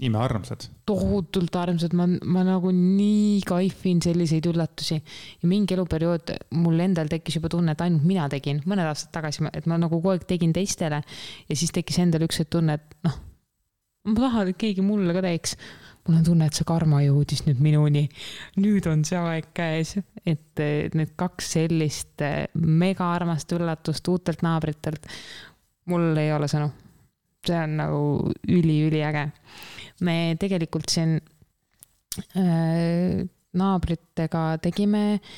imearmsad. 0.00 0.64
tohutult 0.88 1.56
armsad, 1.60 1.92
ma, 1.96 2.06
ma 2.08 2.42
nagu 2.46 2.72
nii 2.74 3.40
kaifin 3.46 4.00
selliseid 4.02 4.48
üllatusi 4.50 4.96
ja 4.96 5.48
mingi 5.50 5.76
eluperiood 5.76 6.32
mul 6.56 6.80
endal 6.80 7.10
tekkis 7.10 7.36
juba 7.36 7.50
tunne, 7.52 7.74
et 7.76 7.84
ainult 7.84 8.06
mina 8.08 8.28
tegin, 8.32 8.62
mõned 8.70 8.88
aastad 8.88 9.12
tagasi, 9.18 9.44
et 9.52 9.68
ma 9.70 9.78
nagu 9.80 9.98
kogu 9.98 10.14
aeg 10.14 10.24
tegin 10.30 10.54
teistele 10.56 11.02
ja 11.02 11.58
siis 11.58 11.74
tekkis 11.76 12.00
endal 12.02 12.24
üks 12.26 12.40
tunne, 12.48 12.78
et 12.80 12.96
noh, 13.06 13.18
ma 14.08 14.16
tahan, 14.24 14.52
et 14.54 14.60
keegi 14.60 14.84
mulle 14.84 15.14
ka 15.16 15.24
teeks. 15.26 15.56
Mul 16.06 16.18
on 16.18 16.24
tunne, 16.24 16.46
et 16.46 16.56
see 16.56 16.66
karma 16.68 17.02
jõudis 17.04 17.44
nüüd 17.46 17.60
minuni. 17.62 18.06
nüüd 18.56 18.86
on 18.90 19.04
see 19.04 19.18
aeg 19.18 19.50
käes, 19.54 19.96
et 20.26 20.62
need 20.94 21.16
kaks 21.20 21.54
sellist 21.56 22.22
eh, 22.24 22.46
megaarmast 22.54 23.52
üllatust 23.56 24.08
uutelt 24.08 24.44
naabritelt, 24.46 25.06
mul 25.90 26.16
ei 26.20 26.32
ole 26.32 26.48
sõnu. 26.50 26.70
see 27.46 27.56
on 27.56 27.76
nagu 27.80 28.00
üli-üliäge 28.52 29.30
me 30.06 30.36
tegelikult 30.40 30.92
siin 30.92 31.16
äh, 32.36 33.20
naabritega 33.60 34.44
tegime 34.62 35.02
eh, 35.14 35.34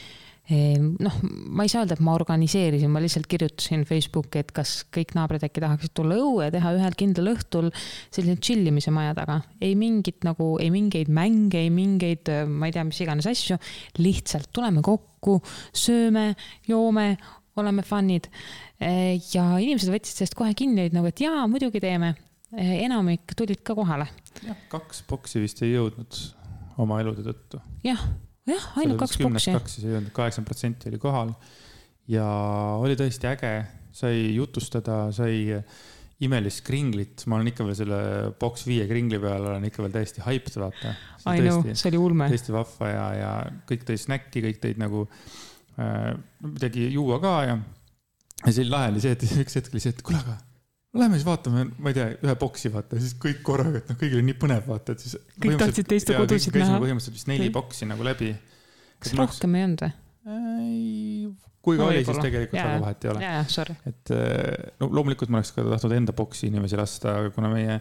noh, 0.53 1.19
ma 1.53 1.67
ei 1.67 1.71
saa 1.73 1.83
öelda, 1.83 1.97
et 1.97 2.05
ma 2.05 2.15
organiseerisin, 2.17 2.91
ma 2.93 3.03
lihtsalt 3.03 3.29
kirjutasin 3.31 3.85
Facebooki, 3.89 4.43
et 4.43 4.53
kas 4.55 4.83
kõik 4.95 5.15
naabrid 5.19 5.45
äkki 5.47 5.63
tahaksid 5.65 5.95
tulla 5.97 6.19
õue 6.21 6.49
ja 6.49 6.55
teha 6.55 6.75
ühel 6.79 6.97
kindlal 6.99 7.33
õhtul 7.35 7.71
selline 8.13 8.39
chill 8.43 8.69
imise 8.69 8.95
maja 8.95 9.15
taga. 9.19 9.41
ei 9.61 9.77
mingit 9.79 10.27
nagu, 10.27 10.55
ei 10.63 10.73
mingeid 10.75 11.13
mänge, 11.13 11.63
ei 11.63 11.71
mingeid, 11.75 12.33
ma 12.49 12.69
ei 12.69 12.75
tea, 12.77 12.87
mis 12.89 13.01
iganes 13.05 13.29
asju, 13.31 13.59
lihtsalt 14.03 14.51
tuleme 14.53 14.83
kokku, 14.85 15.39
sööme, 15.73 16.33
joome, 16.69 17.17
oleme 17.61 17.85
fun'id. 17.87 18.29
ja 18.81 19.47
inimesed 19.61 19.93
võtsid 19.93 20.23
sellest 20.23 20.37
kohe 20.39 20.55
kinni, 20.59 20.87
olid 20.87 20.99
nagu, 20.99 21.13
et 21.13 21.25
jaa, 21.25 21.47
muidugi 21.51 21.81
teeme. 21.83 22.15
enamik 22.53 23.33
tulid 23.33 23.63
ka 23.65 23.73
kohale 23.73 24.11
jah, 24.47 24.59
kaks 24.73 25.03
boksi 25.09 25.43
vist 25.43 25.63
ei 25.65 25.75
jõudnud 25.75 26.19
oma 26.83 27.01
elude 27.03 27.25
tõttu. 27.27 27.61
jah, 27.87 28.03
jah, 28.51 28.69
ainult 28.81 29.01
kaks 29.03 29.21
boksi. 29.23 29.55
kaks 29.55 29.79
siis 29.79 29.87
ei 29.87 29.97
jõudnud, 29.97 30.13
kaheksakümmend 30.17 30.51
protsenti 30.51 30.91
oli 30.91 31.01
kohal 31.03 31.33
ja 32.11 32.27
oli 32.83 32.97
tõesti 32.99 33.29
äge, 33.31 33.55
sai 33.95 34.29
jutustada, 34.35 35.05
sai 35.15 35.61
imelist 36.23 36.63
kringlit, 36.67 37.25
ma 37.27 37.39
olen 37.39 37.51
ikka 37.51 37.67
veel 37.67 37.79
selle 37.79 38.01
boks 38.39 38.67
viie 38.69 38.87
kringli 38.91 39.19
peal 39.23 39.49
olen 39.51 39.67
ikka 39.67 39.83
veel 39.83 39.95
täiesti 39.97 40.23
hyped, 40.23 40.55
vaata. 40.63 40.95
I 41.27 41.43
know, 41.43 41.65
see 41.75 41.91
oli 41.91 41.99
ulme. 41.99 42.29
tõesti 42.31 42.55
vahva 42.55 42.91
ja, 42.93 43.07
ja 43.19 43.33
kõik 43.69 43.83
tõid 43.89 44.03
snäkki, 44.05 44.45
kõik 44.47 44.63
tõid 44.63 44.79
nagu 44.83 45.05
äh, 45.83 46.13
midagi 46.47 46.89
juua 46.95 47.19
ka 47.23 47.35
ja. 47.49 47.59
ja 47.59 48.47
siis 48.49 48.63
oli 48.65 48.75
lahe 48.75 48.95
oli 48.95 49.03
see, 49.03 49.19
et 49.19 49.27
üks 49.45 49.59
hetk 49.59 49.75
oli 49.75 49.83
see, 49.83 49.95
et 49.97 50.07
kuule, 50.07 50.23
aga 50.23 50.39
lähme 50.95 51.17
siis 51.17 51.25
vaatame, 51.27 51.65
ma 51.79 51.93
ei 51.93 51.97
tea, 51.97 52.09
ühe 52.21 52.35
boksi 52.41 52.73
vaata, 52.73 52.99
siis 53.01 53.15
kõik 53.21 53.41
korraga, 53.47 53.81
et 53.81 53.89
noh, 53.93 53.97
kõigil 54.01 54.19
oli 54.21 54.27
nii 54.29 54.39
põnev 54.41 54.67
vaata, 54.69 54.93
et 54.97 55.05
siis. 55.05 55.17
Kõik 55.41 55.61
tahtsid 55.63 55.89
teiste 55.89 56.17
kodusid 56.19 56.59
näha. 56.59 56.81
põhimõtteliselt 56.83 57.17
vist 57.17 57.31
neli 57.31 57.49
boksi 57.55 57.89
nagu 57.89 58.05
läbi. 58.07 58.35
kas 59.03 59.15
rohkem 59.19 59.57
ei 59.59 59.65
olnud 59.69 59.87
või? 59.87 59.93
kui 61.63 61.79
ka 61.79 61.85
No 61.85 61.91
oli, 61.91 62.05
siis 62.07 62.19
tegelikult 62.19 62.59
väga 62.59 62.79
vahet 62.83 63.05
ei 63.05 63.11
ole. 63.13 63.77
et 63.87 64.13
äh, 64.15 64.73
no 64.83 64.89
loomulikult 64.91 65.31
ma 65.31 65.41
oleks 65.41 65.53
ka 65.55 65.65
tahtnud 65.67 65.95
enda 65.97 66.15
boksi 66.17 66.49
inimesi 66.51 66.79
lasta, 66.79 67.19
aga 67.23 67.35
kuna 67.35 67.51
meie 67.53 67.79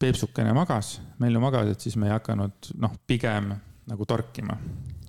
Peepsukene 0.00 0.52
magas, 0.54 1.00
meil 1.18 1.34
ju 1.34 1.40
magas, 1.42 1.72
et 1.74 1.82
siis 1.82 1.96
me 2.00 2.06
ei 2.08 2.14
hakanud 2.14 2.70
noh, 2.80 2.92
pigem 3.10 3.50
nagu 3.90 4.06
torkima. 4.08 4.56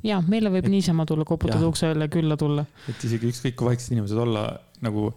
jaa, 0.03 0.19
meile 0.27 0.49
võib 0.51 0.65
Et- 0.65 0.73
niisama 0.73 1.05
tulla, 1.05 1.25
koputada 1.27 1.67
ukse 1.67 1.91
õlle 1.93 2.09
külla 2.11 2.37
tulla. 2.37 2.65
et 2.89 3.03
isegi 3.03 3.29
ükskõik 3.31 3.55
kui 3.55 3.71
vaiksed 3.71 3.93
inimesed 3.95 4.17
olla 4.17 4.47
nagu 4.81 5.13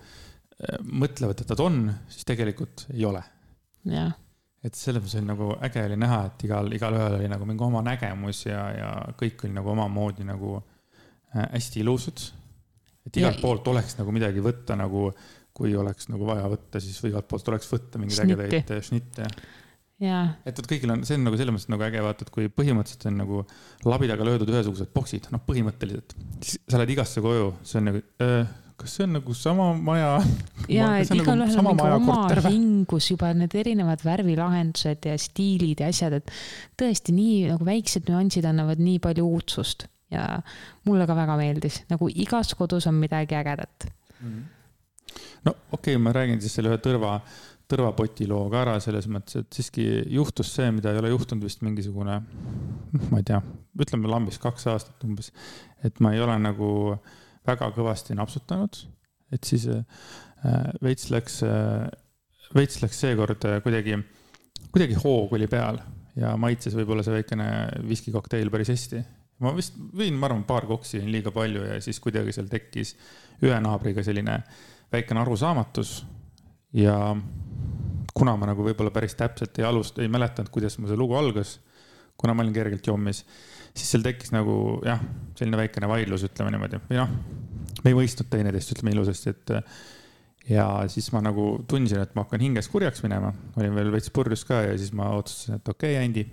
mõtlevad, 0.84 1.40
et 1.42 1.50
nad 1.54 1.60
on, 1.64 1.80
siis 2.08 2.24
tegelikult 2.28 2.86
ei 2.94 3.04
ole. 3.08 3.22
jah, 3.90 4.12
et 4.64 4.74
selles 4.78 5.02
mõttes 5.02 5.18
oli 5.20 5.28
nagu 5.28 5.50
äge 5.66 5.82
oli 5.84 5.96
näha, 6.00 6.20
et 6.30 6.44
igal, 6.46 6.70
igalühel 6.72 7.18
oli 7.18 7.28
nagu 7.28 7.44
mingi 7.48 7.64
oma 7.66 7.82
nägemus 7.84 8.46
ja, 8.46 8.62
ja 8.72 8.90
kõik 9.20 9.42
oli 9.44 9.52
nagu 9.58 9.72
omamoodi 9.74 10.24
nagu 10.24 10.54
äh, 10.60 11.48
hästi 11.52 11.82
ilusad. 11.82 12.22
et 13.06 13.16
igalt 13.20 13.36
Ja- 13.36 13.42
poolt 13.42 13.68
oleks 13.68 13.98
nagu 13.98 14.12
midagi 14.14 14.40
võtta 14.40 14.76
nagu, 14.80 15.10
kui 15.54 15.74
oleks 15.76 16.08
nagu 16.08 16.24
vaja 16.26 16.46
võtta, 16.48 16.80
siis 16.80 16.96
igalt 17.04 17.28
poolt 17.28 17.48
oleks 17.52 17.68
võtta 17.70 18.00
mingeid 18.00 18.24
ägedaid 18.24 18.70
äh, 18.78 18.80
šnitte. 18.82 19.28
jaa, 20.00 20.24
et 20.46 20.56
vot 20.58 20.66
kõigil 20.70 20.90
on, 20.96 21.04
see 21.04 21.18
on 21.18 21.24
nagu 21.28 21.36
selles 21.36 21.54
mõttes 21.58 21.68
nagu 21.70 21.84
äge 21.86 22.00
vaata, 22.02 22.24
et 22.24 22.32
kui 22.34 22.48
põhimõtteliselt 22.48 23.06
on 23.12 23.20
nagu 23.20 23.44
labidaga 23.84 24.24
löödud 24.26 24.48
ühesugused 24.54 24.90
boksid, 24.96 25.28
noh, 25.34 25.42
põhimõtteliselt, 25.46 26.16
siis 26.40 26.56
sa 26.68 26.80
lähed 26.80 26.94
igasse 26.96 27.20
koju, 27.24 27.52
see 27.68 27.78
on 27.82 27.90
nagu 27.92 28.00
äh,, 28.24 28.48
kas 28.80 28.96
see 28.96 29.06
on 29.06 29.16
nagu 29.18 29.34
sama 29.38 29.68
maja? 29.78 30.18
ja 30.78 30.90
et 30.98 31.10
nagu 31.10 31.22
igalühel 31.22 31.54
sama 31.54 31.72
on 31.72 31.76
mingi 31.76 31.84
maja 31.84 31.98
oma 32.00 32.18
korter 32.18 32.42
või? 32.44 32.58
hingus 32.58 33.08
juba 33.12 33.30
need 33.36 33.54
erinevad 33.60 34.04
värvilahendused 34.04 35.08
ja 35.10 35.16
stiilid 35.20 35.82
ja 35.84 35.90
asjad, 35.92 36.18
et 36.20 36.32
tõesti 36.80 37.14
nii 37.16 37.40
nagu 37.52 37.66
väiksed 37.66 38.10
nüansid 38.10 38.46
annavad 38.48 38.82
nii 38.82 39.00
palju 39.04 39.26
uudsust 39.36 39.86
ja 40.12 40.26
mulle 40.88 41.06
ka 41.08 41.16
väga 41.16 41.38
meeldis, 41.40 41.82
nagu 41.90 42.08
igas 42.10 42.54
kodus 42.58 42.88
on 42.90 42.98
midagi 43.00 43.36
ägedat. 43.38 43.88
no 45.44 45.54
okei 45.72 45.94
okay,, 45.94 45.98
ma 46.02 46.12
räägin 46.12 46.40
siis 46.42 46.54
selle 46.58 46.72
ühe 46.72 46.80
tõrva, 46.82 47.18
tõrvapoti 47.70 48.28
loo 48.28 48.46
ka 48.52 48.62
ära 48.64 48.78
selles 48.82 49.08
mõttes, 49.10 49.40
et 49.40 49.56
siiski 49.56 49.86
juhtus 50.12 50.52
see, 50.56 50.70
mida 50.74 50.92
ei 50.92 51.00
ole 51.00 51.12
juhtunud 51.14 51.44
vist 51.46 51.64
mingisugune, 51.64 52.20
ma 53.10 53.20
ei 53.20 53.26
tea, 53.26 53.40
ütleme 53.80 54.10
lambis 54.10 54.40
kaks 54.42 54.68
aastat 54.72 55.06
umbes. 55.06 55.32
et 55.84 56.00
ma 56.00 56.14
ei 56.14 56.22
ole 56.24 56.36
nagu 56.40 56.70
väga 57.46 57.70
kõvasti 57.76 58.16
napsutanud, 58.16 58.78
et 59.34 59.44
siis 59.44 59.66
äh, 59.70 59.82
veits 60.84 61.10
läks 61.12 61.42
äh,, 61.46 61.88
veits 62.54 62.80
läks 62.82 63.02
seekord 63.04 63.44
äh, 63.48 63.60
kuidagi, 63.64 63.98
kuidagi 64.70 64.96
hoog 65.02 65.34
oli 65.36 65.48
peal 65.50 65.80
ja 66.18 66.34
maitses 66.40 66.76
võib-olla 66.78 67.04
see 67.04 67.16
väikene 67.16 67.48
viskikokteil 67.88 68.50
päris 68.52 68.70
hästi. 68.70 69.02
Ma 69.42 69.50
vist 69.56 69.74
võin, 69.76 70.14
ma 70.14 70.28
arvan, 70.28 70.44
paar 70.46 70.66
koksi 70.68 71.00
jõin 71.00 71.10
liiga 71.10 71.32
palju 71.34 71.64
ja 71.66 71.80
siis 71.82 71.98
kuidagi 72.00 72.32
seal 72.32 72.46
tekkis 72.50 72.94
ühe 73.42 73.56
naabriga 73.60 74.04
selline 74.06 74.38
väikene 74.94 75.24
arusaamatus 75.24 75.96
ja 76.78 76.94
kuna 78.14 78.36
ma 78.38 78.46
nagu 78.52 78.62
võib-olla 78.66 78.92
päris 78.94 79.16
täpselt 79.18 79.58
ei 79.58 79.66
alust-, 79.66 79.98
ei 80.02 80.10
mäletanud, 80.10 80.52
kuidas 80.54 80.78
mu 80.78 80.86
see 80.90 80.98
lugu 80.98 81.16
algas, 81.18 81.58
kuna 82.16 82.34
ma 82.34 82.44
olin 82.44 82.54
kergelt 82.54 82.86
jommis, 82.86 83.24
siis 83.74 83.90
seal 83.94 84.04
tekkis 84.06 84.32
nagu 84.34 84.78
jah, 84.86 85.02
selline 85.38 85.58
väikene 85.58 85.90
vaidlus, 85.90 86.26
ütleme 86.28 86.54
niimoodi, 86.54 86.80
või 86.88 87.00
noh, 87.00 87.12
me 87.82 87.92
ei 87.92 87.98
mõistnud 87.98 88.30
teineteist, 88.30 88.72
ütleme 88.76 88.94
ilusasti, 88.94 89.34
et 89.34 89.54
ja 90.48 90.66
siis 90.92 91.10
ma 91.14 91.22
nagu 91.24 91.50
tundsin, 91.68 92.02
et 92.04 92.14
ma 92.16 92.24
hakkan 92.24 92.42
hinges 92.44 92.70
kurjaks 92.72 93.04
minema, 93.04 93.32
olin 93.58 93.76
veel 93.76 93.92
veits 93.94 94.12
purjus 94.14 94.44
ka 94.48 94.62
ja 94.68 94.74
siis 94.78 94.92
ma 94.96 95.10
otsustasin, 95.18 95.60
et 95.60 95.70
okei 95.74 95.94
okay,, 95.96 96.04
Andi, 96.04 96.26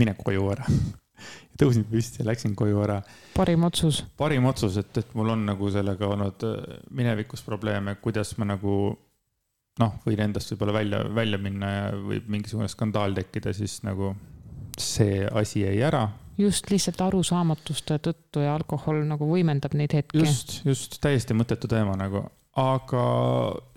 mine 0.00 0.16
koju 0.18 0.50
ära. 0.54 0.68
tõusin 1.60 1.86
püsti 1.88 2.20
ja 2.20 2.28
läksin 2.28 2.54
koju 2.56 2.82
ära. 2.84 3.00
parim 3.36 3.64
otsus. 3.68 4.02
parim 4.18 4.44
otsus, 4.48 4.76
et, 4.80 4.92
et 5.00 5.14
mul 5.16 5.32
on 5.32 5.46
nagu 5.48 5.70
sellega 5.72 6.08
olnud 6.12 6.44
äh, 6.48 6.78
minevikus 6.90 7.44
probleeme, 7.46 7.96
kuidas 8.02 8.34
ma 8.40 8.48
nagu 8.52 8.76
noh, 9.80 9.96
võin 10.06 10.22
endast 10.24 10.52
võib-olla 10.52 10.76
välja, 10.78 11.02
välja 11.14 11.40
minna 11.40 11.72
ja 11.72 11.88
võib 11.96 12.28
mingisugune 12.32 12.68
skandaal 12.72 13.16
tekkida, 13.16 13.52
siis 13.56 13.78
nagu 13.84 14.14
see 14.80 15.24
asi 15.32 15.64
jäi 15.64 15.80
ära. 15.84 16.06
Just 16.38 16.70
lihtsalt 16.70 17.00
arusaamatuste 17.00 17.98
tõttu 18.04 18.42
ja 18.44 18.54
alkohol 18.56 19.02
nagu 19.08 19.28
võimendab 19.28 19.76
neid 19.78 19.94
hetki. 19.96 20.20
just, 20.24 20.58
just 20.66 20.98
täiesti 21.02 21.36
mõttetu 21.36 21.68
teema 21.70 21.96
nagu, 21.98 22.26
aga 22.60 23.04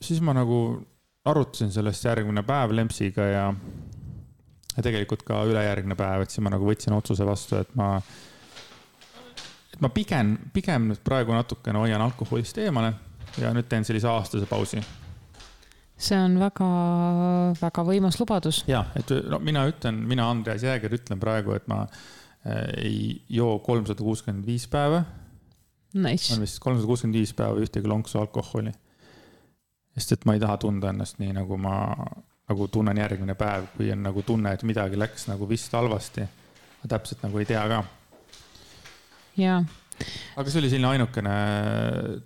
siis 0.03 0.21
ma 0.23 0.35
nagu 0.37 0.59
arutasin 1.29 1.71
sellest 1.71 2.05
järgmine 2.05 2.43
päev 2.47 2.73
Lempsiga 2.75 3.27
ja, 3.27 3.45
ja 4.75 4.85
tegelikult 4.85 5.23
ka 5.27 5.43
ülejärgmine 5.47 5.97
päev, 5.99 6.25
et 6.25 6.33
siis 6.33 6.43
ma 6.43 6.53
nagu 6.53 6.67
võtsin 6.67 6.95
otsuse 6.95 7.27
vastu, 7.27 7.59
et 7.63 7.75
ma, 7.79 7.95
et 9.73 9.79
ma 9.83 9.91
pigem, 9.93 10.35
pigem 10.55 10.91
nüüd 10.91 11.03
praegu 11.05 11.35
natukene 11.35 11.83
hoian 11.83 12.03
alkoholist 12.03 12.59
eemale 12.63 12.93
ja 13.39 13.53
nüüd 13.55 13.69
teen 13.71 13.87
sellise 13.87 14.09
aastase 14.11 14.49
pausi 14.49 14.83
see 15.99 16.15
on 16.15 16.37
väga-väga 16.39 17.83
võimas 17.83 18.15
lubadus. 18.21 18.61
ja, 18.71 18.85
et 18.95 19.11
no 19.27 19.41
mina 19.43 19.65
ütlen, 19.67 19.97
mina, 20.07 20.29
Andreas 20.31 20.63
Jääger, 20.63 20.95
ütlen 20.95 21.19
praegu, 21.19 21.51
et 21.59 21.67
ma 21.67 21.81
äh, 21.83 22.05
ei 22.77 23.21
joo 23.29 23.59
kolmsada 23.59 24.03
kuuskümmend 24.03 24.45
viis 24.45 24.67
päeva. 24.67 25.03
Nice. 25.93 26.33
on 26.33 26.43
vist 26.43 26.59
kolmsada 26.61 26.85
kuuskümmend 26.87 27.17
viis 27.17 27.33
päeva 27.33 27.57
ühtegi 27.57 27.89
lonksu 27.89 28.19
alkoholi. 28.19 28.71
sest 29.97 30.11
et 30.15 30.25
ma 30.25 30.35
ei 30.37 30.39
taha 30.39 30.57
tunda 30.61 30.91
ennast 30.93 31.17
nii, 31.19 31.33
nagu 31.35 31.57
ma, 31.57 31.75
nagu 32.49 32.67
tunnen 32.71 32.97
järgmine 32.97 33.35
päev, 33.35 33.71
kui 33.75 33.91
on 33.91 34.03
nagu 34.05 34.23
tunne, 34.23 34.53
et 34.53 34.63
midagi 34.63 34.99
läks 34.99 35.27
nagu 35.27 35.49
vist 35.49 35.73
halvasti. 35.73 36.27
ma 36.81 36.91
täpselt 36.95 37.23
nagu 37.25 37.39
ei 37.39 37.45
tea 37.49 37.67
ka. 37.67 37.83
jaa. 39.37 39.63
aga 40.37 40.49
see 40.49 40.61
oli 40.61 40.69
selline 40.69 40.93
ainukene 40.93 41.37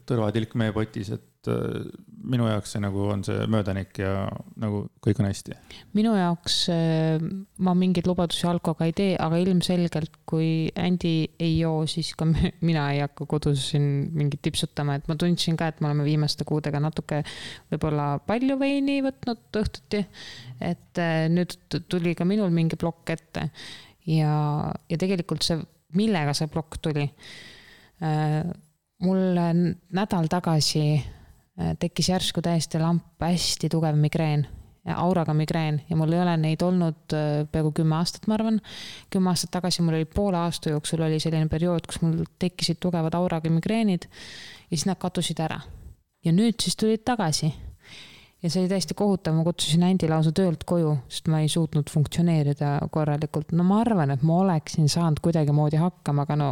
tõrvatilk 0.10 0.58
meepotis, 0.60 1.15
et 1.15 1.24
äh, 1.24 1.33
minu 1.48 2.46
jaoks 2.48 2.74
see 2.74 2.82
nagu 2.84 3.04
on 3.12 3.24
see 3.26 3.46
möödanik 3.52 3.98
ja 4.00 4.28
nagu 4.60 4.84
kõik 5.04 5.20
on 5.20 5.28
hästi. 5.28 5.56
minu 5.98 6.14
jaoks 6.16 6.58
äh, 6.72 7.24
ma 7.66 7.74
mingeid 7.78 8.08
lubadusi 8.08 8.48
alkoga 8.48 8.88
ei 8.88 8.96
tee, 8.96 9.12
aga 9.20 9.40
ilmselgelt, 9.42 10.16
kui 10.30 10.72
Andy 10.80 11.14
ei 11.44 11.58
joo, 11.58 11.84
siis 11.90 12.14
ka 12.20 12.28
mina 12.68 12.86
ei 12.96 13.02
hakka 13.04 13.28
kodus 13.30 13.70
siin 13.74 13.88
mingit 14.16 14.44
tipsutama, 14.46 14.98
et 15.00 15.10
ma 15.12 15.18
tundsin 15.20 15.60
ka, 15.60 15.70
et 15.72 15.82
me 15.84 15.90
oleme 15.90 16.08
viimaste 16.08 16.48
kuudega 16.48 16.82
natuke 16.84 17.24
võib-olla 17.74 18.08
palju 18.28 18.58
veini 18.62 19.02
võtnud 19.06 19.62
õhtuti. 19.64 20.04
et 20.64 21.02
äh, 21.04 21.26
nüüd 21.34 21.58
tuli 21.92 22.16
ka 22.16 22.28
minul 22.28 22.54
mingi 22.56 22.80
plokk 22.80 23.16
ette 23.18 23.50
ja, 24.10 24.36
ja 24.90 25.00
tegelikult 25.00 25.44
see, 25.44 25.60
millega 25.98 26.36
see 26.38 26.48
plokk 26.52 26.80
tuli 26.84 27.10
mul 29.04 29.20
nädal 29.96 30.26
tagasi 30.32 30.82
Äh, 30.92 31.23
tekkis 31.79 32.10
järsku 32.10 32.41
täiesti 32.41 32.79
lamp, 32.81 33.05
hästi 33.22 33.69
tugev 33.69 33.98
migreen, 34.00 34.48
auraga 34.95 35.33
migreen 35.38 35.81
ja 35.89 35.95
mul 35.95 36.12
ei 36.12 36.19
ole 36.19 36.33
neid 36.41 36.63
olnud 36.65 37.13
äh, 37.15 37.43
peaaegu 37.51 37.72
kümme 37.79 37.95
aastat, 37.95 38.25
ma 38.27 38.36
arvan. 38.36 38.60
kümme 39.13 39.29
aastat 39.31 39.53
tagasi 39.53 39.86
mul 39.86 40.00
oli 40.00 40.05
poole 40.05 40.38
aasta 40.38 40.74
jooksul 40.74 41.05
oli 41.05 41.19
selline 41.24 41.48
periood, 41.51 41.88
kus 41.88 42.01
mul 42.01 42.25
tekkisid 42.39 42.81
tugevad 42.83 43.15
auraga 43.15 43.51
migreenid 43.53 44.10
ja 44.10 44.74
siis 44.74 44.88
nad 44.89 45.00
kadusid 45.00 45.39
ära. 45.39 45.62
ja 46.25 46.33
nüüd 46.36 46.60
siis 46.60 46.75
tulid 46.75 47.05
tagasi 47.05 47.53
ja 48.43 48.50
see 48.50 48.63
oli 48.63 48.72
täiesti 48.74 48.98
kohutav, 48.98 49.38
ma 49.38 49.45
kutsusin 49.48 49.86
Andi 49.88 50.10
lausa 50.12 50.33
töölt 50.36 50.65
koju, 50.67 50.98
sest 51.07 51.29
ma 51.31 51.39
ei 51.43 51.50
suutnud 51.51 51.89
funktsioneerida 51.89 52.75
korralikult. 52.91 53.53
no 53.55 53.63
ma 53.63 53.79
arvan, 53.86 54.12
et 54.12 54.24
ma 54.24 54.41
oleksin 54.43 54.89
saanud 54.91 55.24
kuidagimoodi 55.24 55.79
hakkama, 55.79 56.27
aga 56.27 56.39
no 56.39 56.50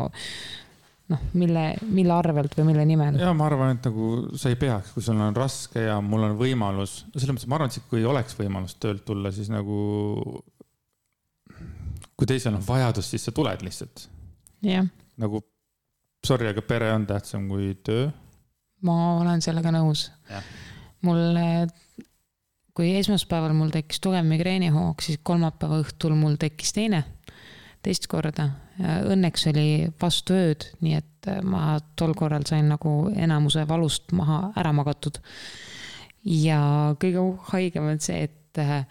noh, 1.11 1.21
mille, 1.37 1.65
mille 1.91 2.13
arvelt 2.15 2.55
või 2.57 2.71
mille 2.71 2.85
nimel? 2.87 3.19
ja 3.21 3.33
ma 3.37 3.47
arvan, 3.49 3.75
et 3.75 3.89
nagu 3.89 4.07
sa 4.39 4.51
ei 4.51 4.57
peaks, 4.59 4.93
kui 4.95 5.03
sul 5.05 5.19
on 5.21 5.35
raske 5.37 5.85
ja 5.87 5.99
mul 6.03 6.27
on 6.29 6.37
võimalus, 6.39 7.01
selles 7.13 7.33
mõttes 7.33 7.49
ma 7.51 7.59
arvan, 7.59 7.73
et 7.73 7.91
kui 7.91 8.05
oleks 8.07 8.37
võimalus 8.39 8.77
töölt 8.81 9.05
tulla, 9.07 9.33
siis 9.35 9.51
nagu. 9.53 9.77
kui 12.15 12.29
teisel 12.29 12.55
on 12.55 12.65
vajadus, 12.65 13.09
siis 13.11 13.27
sa 13.27 13.35
tuled 13.35 13.65
lihtsalt. 13.65 14.07
jah. 14.65 14.87
nagu 15.21 15.43
sorry, 16.25 16.51
aga 16.51 16.61
pere 16.65 16.91
on 16.93 17.07
tähtsam 17.09 17.47
kui 17.51 17.73
töö. 17.83 18.09
ma 18.87 18.97
olen 19.19 19.41
sellega 19.41 19.73
nõus. 19.73 20.09
mul, 21.05 21.39
kui 22.77 22.93
esmaspäeval 22.99 23.55
mul 23.57 23.73
tekkis 23.73 23.99
tugev 24.03 24.27
migreenihoog, 24.27 25.01
siis 25.03 25.19
kolmapäeva 25.23 25.81
õhtul 25.83 26.15
mul 26.15 26.37
tekkis 26.41 26.73
teine 26.77 27.05
teist 27.85 28.07
korda. 28.11 28.49
Õnneks 28.81 29.47
oli 29.51 29.87
vastu 30.01 30.35
ööd, 30.37 30.67
nii 30.81 30.97
et 30.97 31.29
äh, 31.29 31.41
ma 31.45 31.75
tol 31.99 32.13
korral 32.17 32.45
sain 32.49 32.69
nagu 32.71 33.11
enamuse 33.13 33.65
valust 33.69 34.13
maha 34.17 34.51
ära 34.57 34.73
magatud. 34.73 35.19
ja 36.25 36.61
kõige 37.01 37.23
haigem 37.51 37.89
on 37.89 37.99
see, 37.99 38.27
et 38.29 38.61
äh, 38.61 38.85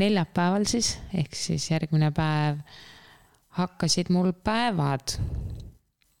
neljapäeval 0.00 0.64
siis, 0.68 0.96
ehk 1.12 1.36
siis 1.36 1.70
järgmine 1.70 2.10
päev 2.16 2.62
hakkasid 3.58 4.08
mul 4.08 4.32
päevad, 4.32 5.18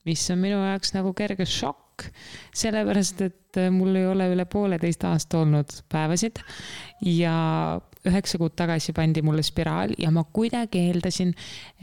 mis 0.04 0.24
on 0.30 0.42
minu 0.42 0.58
jaoks 0.60 0.92
nagu 0.92 1.14
kerge 1.16 1.46
šokk, 1.48 2.08
sellepärast 2.56 3.24
et 3.24 3.60
äh, 3.60 3.70
mul 3.72 3.96
ei 3.96 4.06
ole 4.10 4.28
üle 4.34 4.44
pooleteist 4.44 5.04
aasta 5.08 5.40
olnud 5.40 5.72
päevasid 5.92 6.42
ja 7.08 7.36
üheksa 8.08 8.38
kuud 8.38 8.56
tagasi 8.58 8.92
pandi 8.96 9.22
mulle 9.22 9.44
spiraal 9.46 9.94
ja 9.98 10.10
ma 10.10 10.24
kuidagi 10.24 10.86
eeldasin, 10.88 11.34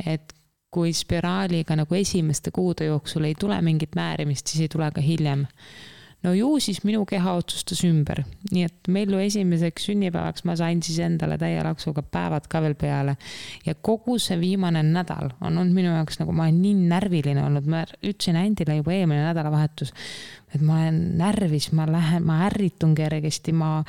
et 0.06 0.34
kui 0.74 0.92
spiraaliga 0.94 1.78
nagu 1.80 1.96
esimeste 1.98 2.52
kuude 2.54 2.90
jooksul 2.90 3.26
ei 3.30 3.38
tule 3.40 3.58
mingit 3.66 3.96
määrimist, 3.98 4.48
siis 4.48 4.68
ei 4.68 4.74
tule 4.74 4.92
ka 4.94 5.02
hiljem. 5.02 5.46
no 6.24 6.34
ju 6.36 6.50
siis 6.60 6.82
minu 6.84 7.06
keha 7.08 7.32
otsustas 7.40 7.80
ümber, 7.88 8.20
nii 8.52 8.66
et 8.68 8.90
Mellu 8.92 9.22
esimeseks 9.24 9.86
sünnipäevaks 9.88 10.44
ma 10.44 10.56
sain 10.60 10.82
siis 10.84 11.00
endale 11.00 11.38
täie 11.40 11.62
laksuga 11.64 12.04
päevad 12.04 12.50
ka 12.52 12.62
veel 12.62 12.76
peale. 12.76 13.16
ja 13.66 13.74
kogu 13.76 14.20
see 14.20 14.40
viimane 14.40 14.84
nädal 14.84 15.32
on 15.42 15.58
olnud 15.58 15.74
minu 15.74 15.96
jaoks 15.96 16.20
nagu 16.20 16.36
ma 16.36 16.46
olen 16.46 16.62
nii 16.62 16.90
närviline 16.92 17.44
olnud, 17.46 17.66
ma 17.66 17.86
ütlesin 18.04 18.38
Andile 18.38 18.76
juba 18.82 18.94
eelmine 18.94 19.24
nädalavahetus, 19.32 19.94
et 20.54 20.62
ma 20.62 20.84
olen 20.84 21.18
närvis, 21.18 21.72
ma 21.72 21.88
lähen, 21.90 22.28
ma 22.28 22.44
ärritun 22.50 22.94
kergesti, 23.00 23.56
ma 23.56 23.80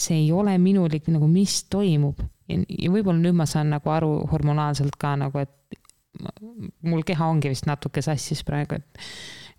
see 0.00 0.24
ei 0.24 0.30
ole 0.32 0.56
minulik 0.58 1.08
nagu, 1.12 1.28
mis 1.30 1.62
toimub. 1.70 2.20
ja 2.50 2.90
võib-olla 2.90 3.20
nüüd 3.20 3.36
ma 3.38 3.46
saan 3.46 3.70
nagu 3.70 3.90
aru 3.92 4.10
hormonaalselt 4.32 4.96
ka 4.98 5.14
nagu, 5.20 5.38
et 5.38 5.78
mul 6.82 7.04
keha 7.06 7.28
ongi 7.30 7.52
vist 7.52 7.68
natuke 7.70 8.02
sassis 8.02 8.42
praegu, 8.46 8.80
et, 8.80 9.04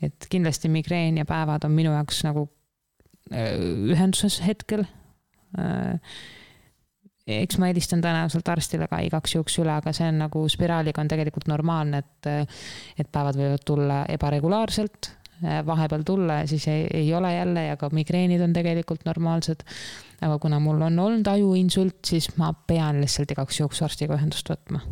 et 0.09 0.27
kindlasti 0.31 0.71
migreen 0.71 1.21
ja 1.21 1.25
päevad 1.27 1.65
on 1.67 1.73
minu 1.75 1.93
jaoks 1.95 2.23
nagu 2.27 2.47
äh, 3.31 3.55
ühenduses 3.93 4.41
hetkel. 4.45 4.85
Äh, 5.57 5.95
eks 7.31 7.59
ma 7.61 7.69
helistan 7.69 8.01
tõenäoliselt 8.03 8.49
arstile 8.51 8.87
ka 8.91 8.99
igaks 9.05 9.35
juhuks 9.35 9.55
üle, 9.61 9.71
aga 9.77 9.93
see 9.95 10.09
on 10.09 10.19
nagu 10.23 10.43
spiraaliga 10.51 11.03
on 11.03 11.11
tegelikult 11.11 11.47
normaalne, 11.51 12.01
et, 12.01 12.49
et 12.99 13.11
päevad 13.13 13.37
võivad 13.39 13.65
tulla 13.67 13.99
ebaregulaarselt, 14.11 15.11
vahepeal 15.65 16.03
tulla 16.05 16.41
ja 16.41 16.47
siis 16.47 16.67
ei, 16.67 16.87
ei 16.93 17.13
ole 17.17 17.33
jälle 17.33 17.65
ja 17.65 17.77
ka 17.77 17.89
migreenid 17.93 18.41
on 18.41 18.53
tegelikult 18.53 19.05
normaalsed 19.05 19.65
aga 20.21 20.37
kuna 20.41 20.59
mul 20.61 20.81
on 20.85 20.99
olnud 21.01 21.27
ajuinsult, 21.27 21.99
siis 22.05 22.29
ma 22.37 22.51
pean 22.53 23.01
lihtsalt 23.01 23.31
igaks 23.33 23.61
juhuks 23.61 23.81
arstiga 23.85 24.17
ühendust 24.17 24.51
võtma. 24.53 24.83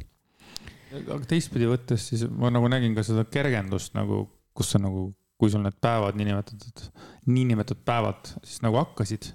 aga 0.99 1.21
teistpidi 1.29 1.69
võttes, 1.69 2.07
siis 2.11 2.25
ma 2.29 2.49
nagu 2.53 2.69
nägin 2.71 2.95
ka 2.97 3.05
seda 3.05 3.25
kergendust 3.29 3.93
nagu, 3.97 4.23
kus 4.57 4.73
sa 4.73 4.81
nagu, 4.81 5.11
kui 5.39 5.51
sul 5.53 5.61
need 5.63 5.77
päevad, 5.81 6.17
niinimetatud, 6.19 6.87
niinimetatud 7.29 7.85
päevad 7.85 8.33
siis 8.41 8.63
nagu 8.65 8.81
hakkasid. 8.81 9.29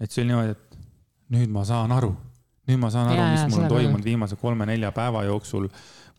et 0.00 0.10
see 0.10 0.22
oli 0.22 0.32
niimoodi, 0.34 0.58
et 0.58 0.78
nüüd 1.32 1.54
ma 1.54 1.64
saan 1.64 1.96
aru, 1.96 2.12
nüüd 2.68 2.82
ma 2.82 2.92
saan 2.92 3.14
aru, 3.14 3.24
mis 3.32 3.48
mul 3.48 3.64
on 3.64 3.72
toimunud 3.72 4.04
viimase 4.04 4.36
kolme-nelja 4.36 4.92
päeva 4.92 5.24
jooksul 5.30 5.70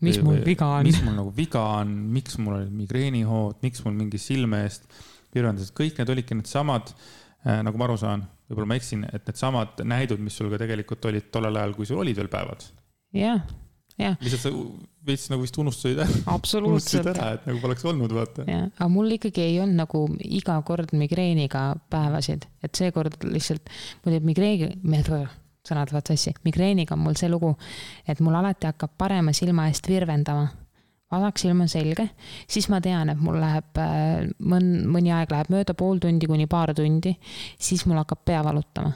mis 0.04 0.20
mul 0.24 0.40
viga 0.46 0.68
on? 0.78 0.86
mis 0.86 1.00
mul 1.04 1.18
nagu 1.18 1.32
viga 1.34 1.64
on, 1.80 1.96
miks 2.14 2.38
mul 2.40 2.58
olid 2.60 2.78
migreenihood, 2.84 3.58
miks 3.64 3.84
mul 3.86 3.96
mingi 3.98 4.20
silme 4.22 4.64
eest 4.68 4.88
virvendas, 5.34 5.72
kõik 5.74 5.98
need 5.98 6.14
olidki 6.14 6.38
needsamad 6.38 6.94
äh,, 6.94 7.60
nagu 7.66 7.80
ma 7.80 7.88
aru 7.88 7.98
saan, 8.00 8.24
võib-olla 8.48 8.70
ma 8.70 8.78
eksin, 8.78 9.04
et 9.10 9.26
needsamad 9.28 9.84
näidud, 9.90 10.22
mis 10.22 10.38
sul 10.38 10.50
ka 10.52 10.60
tegelikult 10.62 11.10
olid 11.10 11.30
tollel 11.34 11.60
ajal, 11.60 11.76
kui 11.76 11.88
sul 11.88 12.02
olid 12.04 12.18
veel 12.20 12.30
päevad. 12.32 12.66
jah, 13.16 13.44
jah. 14.00 14.18
lihtsalt 14.22 14.46
sa 14.46 14.54
veits 15.04 15.28
nagu 15.32 15.44
vist 15.44 15.58
unustasid 15.60 16.00
ära. 16.04 16.18
absoluutselt. 16.32 17.10
ära, 17.12 17.34
et 17.36 17.48
nagu 17.50 17.60
poleks 17.62 17.84
olnud, 17.90 18.14
vaata. 18.16 18.46
jah, 18.48 18.68
aga 18.78 18.90
mul 18.92 19.16
ikkagi 19.18 19.44
ei 19.44 19.60
olnud 19.64 19.82
nagu 19.82 20.04
iga 20.24 20.58
kord 20.66 20.94
migreeniga 20.96 21.70
päevasid, 21.92 22.46
et 22.64 22.74
seekord 22.78 23.26
lihtsalt, 23.28 23.72
mul 24.04 24.18
jääb 24.18 24.28
migreeni, 24.32 24.74
sõnad 25.64 25.88
lähevad 25.90 26.10
sassi, 26.12 26.34
migreeniga 26.44 26.96
on 26.96 27.04
mul 27.04 27.16
see 27.18 27.30
lugu, 27.32 27.54
et 28.08 28.20
mul 28.24 28.36
alati 28.36 28.68
hakkab 28.68 28.94
parema 28.98 29.32
silma 29.36 29.68
eest 29.70 29.88
virvendama. 29.88 30.46
Vasak 31.14 31.38
silm 31.38 31.60
on 31.62 31.68
selge, 31.70 32.08
siis 32.50 32.66
ma 32.72 32.80
tean, 32.82 33.12
et 33.12 33.20
mul 33.22 33.36
läheb 33.38 33.78
äh, 33.78 34.24
mõn-, 34.50 34.86
mõni 34.90 35.12
aeg 35.14 35.30
läheb 35.30 35.50
mööda, 35.52 35.76
pool 35.78 36.00
tundi 36.02 36.26
kuni 36.26 36.48
paar 36.50 36.72
tundi, 36.74 37.12
siis 37.60 37.84
mul 37.86 38.00
hakkab 38.00 38.24
pea 38.26 38.40
valutama. 38.42 38.94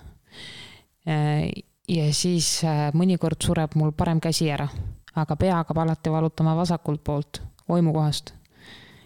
Äh, 1.06 1.44
ja 1.88 2.08
siis 2.16 2.64
äh, 2.66 2.88
mõnikord 2.96 3.44
sureb 3.44 3.76
mul 3.78 3.92
parem 3.96 4.22
käsi 4.24 4.48
ära, 4.50 4.66
aga 5.14 5.36
pea 5.38 5.60
hakkab 5.60 5.84
alati 5.84 6.10
valutama 6.10 6.56
vasakult 6.58 7.04
poolt, 7.04 7.42
oimukohast. 7.68 8.34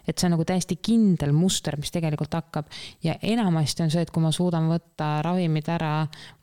Et 0.07 0.17
see 0.17 0.27
on 0.27 0.35
nagu 0.35 0.45
täiesti 0.47 0.77
kindel 0.83 1.33
muster, 1.35 1.77
mis 1.79 1.91
tegelikult 1.93 2.35
hakkab 2.37 2.69
ja 3.03 3.15
enamasti 3.21 3.85
on 3.85 3.91
see, 3.93 4.03
et 4.03 4.11
kui 4.13 4.23
ma 4.23 4.31
suudan 4.35 4.69
võtta 4.71 5.15
ravimid 5.25 5.69
ära, 5.71 5.93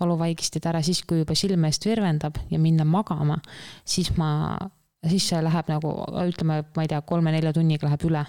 valuvaigistid 0.00 0.66
ära 0.70 0.82
siis, 0.86 1.02
kui 1.04 1.22
juba 1.22 1.36
silme 1.38 1.70
eest 1.70 1.86
virvendab 1.88 2.40
ja 2.50 2.60
minna 2.62 2.86
magama, 2.88 3.40
siis 3.84 4.12
ma, 4.18 4.58
siis 5.06 5.30
see 5.32 5.40
läheb 5.44 5.72
nagu 5.72 5.94
ütleme, 6.26 6.62
ma 6.76 6.86
ei 6.86 6.92
tea, 6.92 7.00
kolme-nelja 7.06 7.54
tunniga 7.56 7.88
läheb 7.88 8.06
üle. 8.10 8.26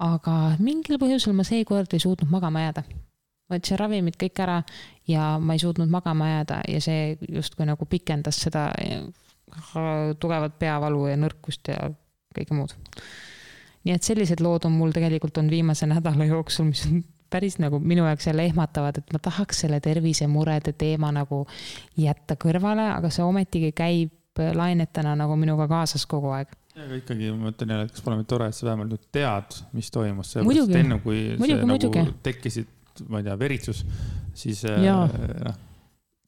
aga 0.00 0.34
mingil 0.58 0.96
põhjusel 1.00 1.36
ma 1.36 1.44
seekord 1.44 1.92
ei 1.92 2.00
suutnud 2.00 2.30
magama 2.32 2.62
jääda 2.64 2.84
võtsin 3.50 3.78
ravimid 3.80 4.16
kõik 4.20 4.38
ära 4.44 4.60
ja 5.10 5.34
ma 5.42 5.56
ei 5.56 5.62
suutnud 5.62 5.90
magama 5.90 6.28
jääda 6.30 6.60
ja 6.70 6.80
see 6.82 7.16
justkui 7.28 7.66
nagu 7.68 7.86
pikendas 7.90 8.38
seda 8.44 8.68
tugevat 10.22 10.58
peavalu 10.58 11.08
ja 11.10 11.18
nõrkust 11.18 11.72
ja 11.72 11.90
kõike 12.36 12.54
muud. 12.54 12.74
Nii 13.84 13.94
et 13.96 14.04
sellised 14.04 14.42
lood 14.44 14.66
on 14.68 14.76
mul 14.76 14.92
tegelikult 14.92 15.40
on 15.40 15.50
viimase 15.50 15.88
nädala 15.88 16.26
jooksul, 16.28 16.68
mis 16.68 16.84
on 16.88 17.02
päris 17.30 17.58
nagu 17.62 17.78
minu 17.78 18.04
jaoks 18.08 18.26
jälle 18.26 18.44
ehmatavad, 18.50 18.98
et 18.98 19.12
ma 19.12 19.20
tahaks 19.22 19.64
selle 19.64 19.80
tervisemurede 19.80 20.72
teema 20.78 21.12
nagu 21.14 21.44
jätta 21.96 22.36
kõrvale, 22.40 22.90
aga 22.96 23.10
see 23.14 23.24
ometigi 23.24 23.72
käib 23.76 24.42
lainetena 24.54 25.14
nagu 25.18 25.36
minuga 25.36 25.66
kaasas 25.70 26.06
kogu 26.10 26.32
aeg. 26.34 26.52
Aga 26.80 27.00
ikkagi 27.00 27.32
ma 27.34 27.50
mõtlen 27.50 27.72
jälle, 27.74 27.88
et 27.88 27.94
kas 27.94 28.04
pole 28.04 28.24
tore, 28.28 28.46
et 28.48 28.56
sa 28.56 28.68
vähemalt 28.68 28.94
nüüd 28.94 29.08
tead, 29.12 29.56
mis 29.76 29.90
toimus, 29.92 30.34
sellepärast 30.34 30.70
et 30.70 30.78
enne 30.80 31.00
kui 31.02 31.18
muidugi, 31.34 31.56
see 31.58 31.68
muidugi. 31.68 32.04
nagu 32.04 32.14
tekkisid, 32.28 32.70
ma 33.10 33.20
ei 33.20 33.26
tea, 33.26 33.34
veritsus, 33.40 33.82
siis 34.38 34.62
äh, 34.70 34.78
noh, 34.86 35.58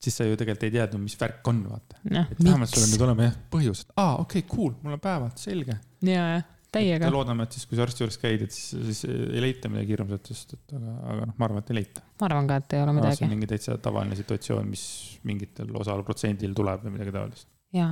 siis 0.02 0.18
sa 0.18 0.26
ju 0.26 0.36
tegelikult 0.36 0.66
ei 0.66 0.74
teadnud, 0.74 1.04
mis 1.06 1.14
värk 1.20 1.48
on, 1.52 1.62
vaata. 1.70 2.00
et 2.04 2.42
vähemalt 2.42 2.74
sul 2.74 2.84
on 2.84 2.92
nüüd 2.92 3.06
olema 3.06 3.28
jah 3.28 3.38
põhjus, 3.54 3.84
et 3.86 3.94
aa, 4.02 4.18
okei 4.24 4.42
okay,, 4.42 4.50
cool, 4.50 4.74
mul 4.82 4.98
on 4.98 5.04
päevad, 5.06 5.38
selge. 5.40 5.78
ja, 6.02 6.26
jah, 6.36 6.50
täiega. 6.72 7.10
loodame, 7.12 7.46
et 7.46 7.56
siis, 7.56 7.66
kui 7.68 7.78
sa 7.78 7.86
arsti 7.86 8.04
juures 8.04 8.18
käid, 8.20 8.44
et 8.46 8.54
siis, 8.54 8.72
siis 8.88 9.02
ei 9.08 9.42
leita 9.44 9.70
midagi 9.72 9.94
hirmsat, 9.94 10.30
sest 10.32 10.54
et 10.56 10.76
aga, 10.78 10.94
aga 11.14 11.26
noh, 11.28 11.36
ma 11.38 11.48
arvan, 11.48 11.64
et 11.64 11.72
ei 11.72 11.78
leita. 11.80 12.04
ma 12.20 12.28
arvan 12.28 12.50
ka, 12.50 12.60
et 12.62 12.76
ei 12.76 12.84
ole 12.84 12.94
midagi. 12.98 13.18
see 13.20 13.28
on 13.28 13.34
mingi 13.34 13.50
täitsa 13.50 13.76
tavaline 13.82 14.18
situatsioon, 14.18 14.70
mis 14.72 14.84
mingitel 15.28 15.74
osal 15.82 16.04
protsendil 16.06 16.56
tuleb 16.58 16.86
või 16.86 16.96
midagi 16.96 17.14
taolist. 17.16 17.48
ja, 17.76 17.90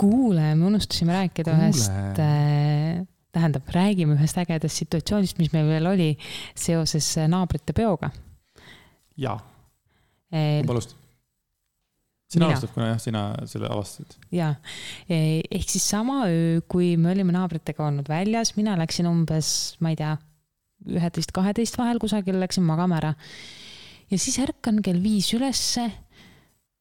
kuule, 0.00 0.48
me 0.54 0.70
unustasime 0.72 1.16
rääkida 1.20 1.52
kuule. 1.52 1.70
ühest 1.70 2.22
äh, 2.24 3.06
tähendab, 3.36 3.72
räägime 3.76 4.16
ühest 4.16 4.38
ägedast 4.40 4.84
situatsioonist, 4.84 5.40
mis 5.40 5.52
meil 5.52 5.68
veel 5.68 5.90
oli 5.92 6.12
seoses 6.56 7.12
naabrite 7.28 7.76
peoga. 7.76 8.12
jaa. 9.20 9.40
kumb 10.30 10.76
alustab? 10.76 11.05
Sina 12.30 12.48
alustad, 12.48 12.72
kuna 12.74 12.88
jah, 12.90 13.00
sina 13.02 13.22
selle 13.46 13.68
avastasid. 13.70 14.16
ja, 14.34 14.52
ehk 15.08 15.68
siis 15.70 15.84
sama 15.88 16.24
öö, 16.30 16.62
kui 16.68 16.94
me 17.00 17.12
olime 17.12 17.34
naabritega 17.36 17.86
olnud 17.86 18.08
väljas, 18.10 18.54
mina 18.58 18.76
läksin 18.78 19.08
umbes, 19.10 19.50
ma 19.80 19.92
ei 19.92 20.00
tea, 20.00 20.16
üheteist, 20.86 21.32
kaheteist 21.36 21.78
vahel 21.78 22.00
kusagil 22.02 22.38
läksin 22.42 22.66
magama 22.66 22.98
ära. 23.00 23.14
ja 24.10 24.18
siis 24.18 24.40
ärkan 24.42 24.82
kell 24.82 25.02
viis 25.02 25.32
ülesse. 25.36 25.90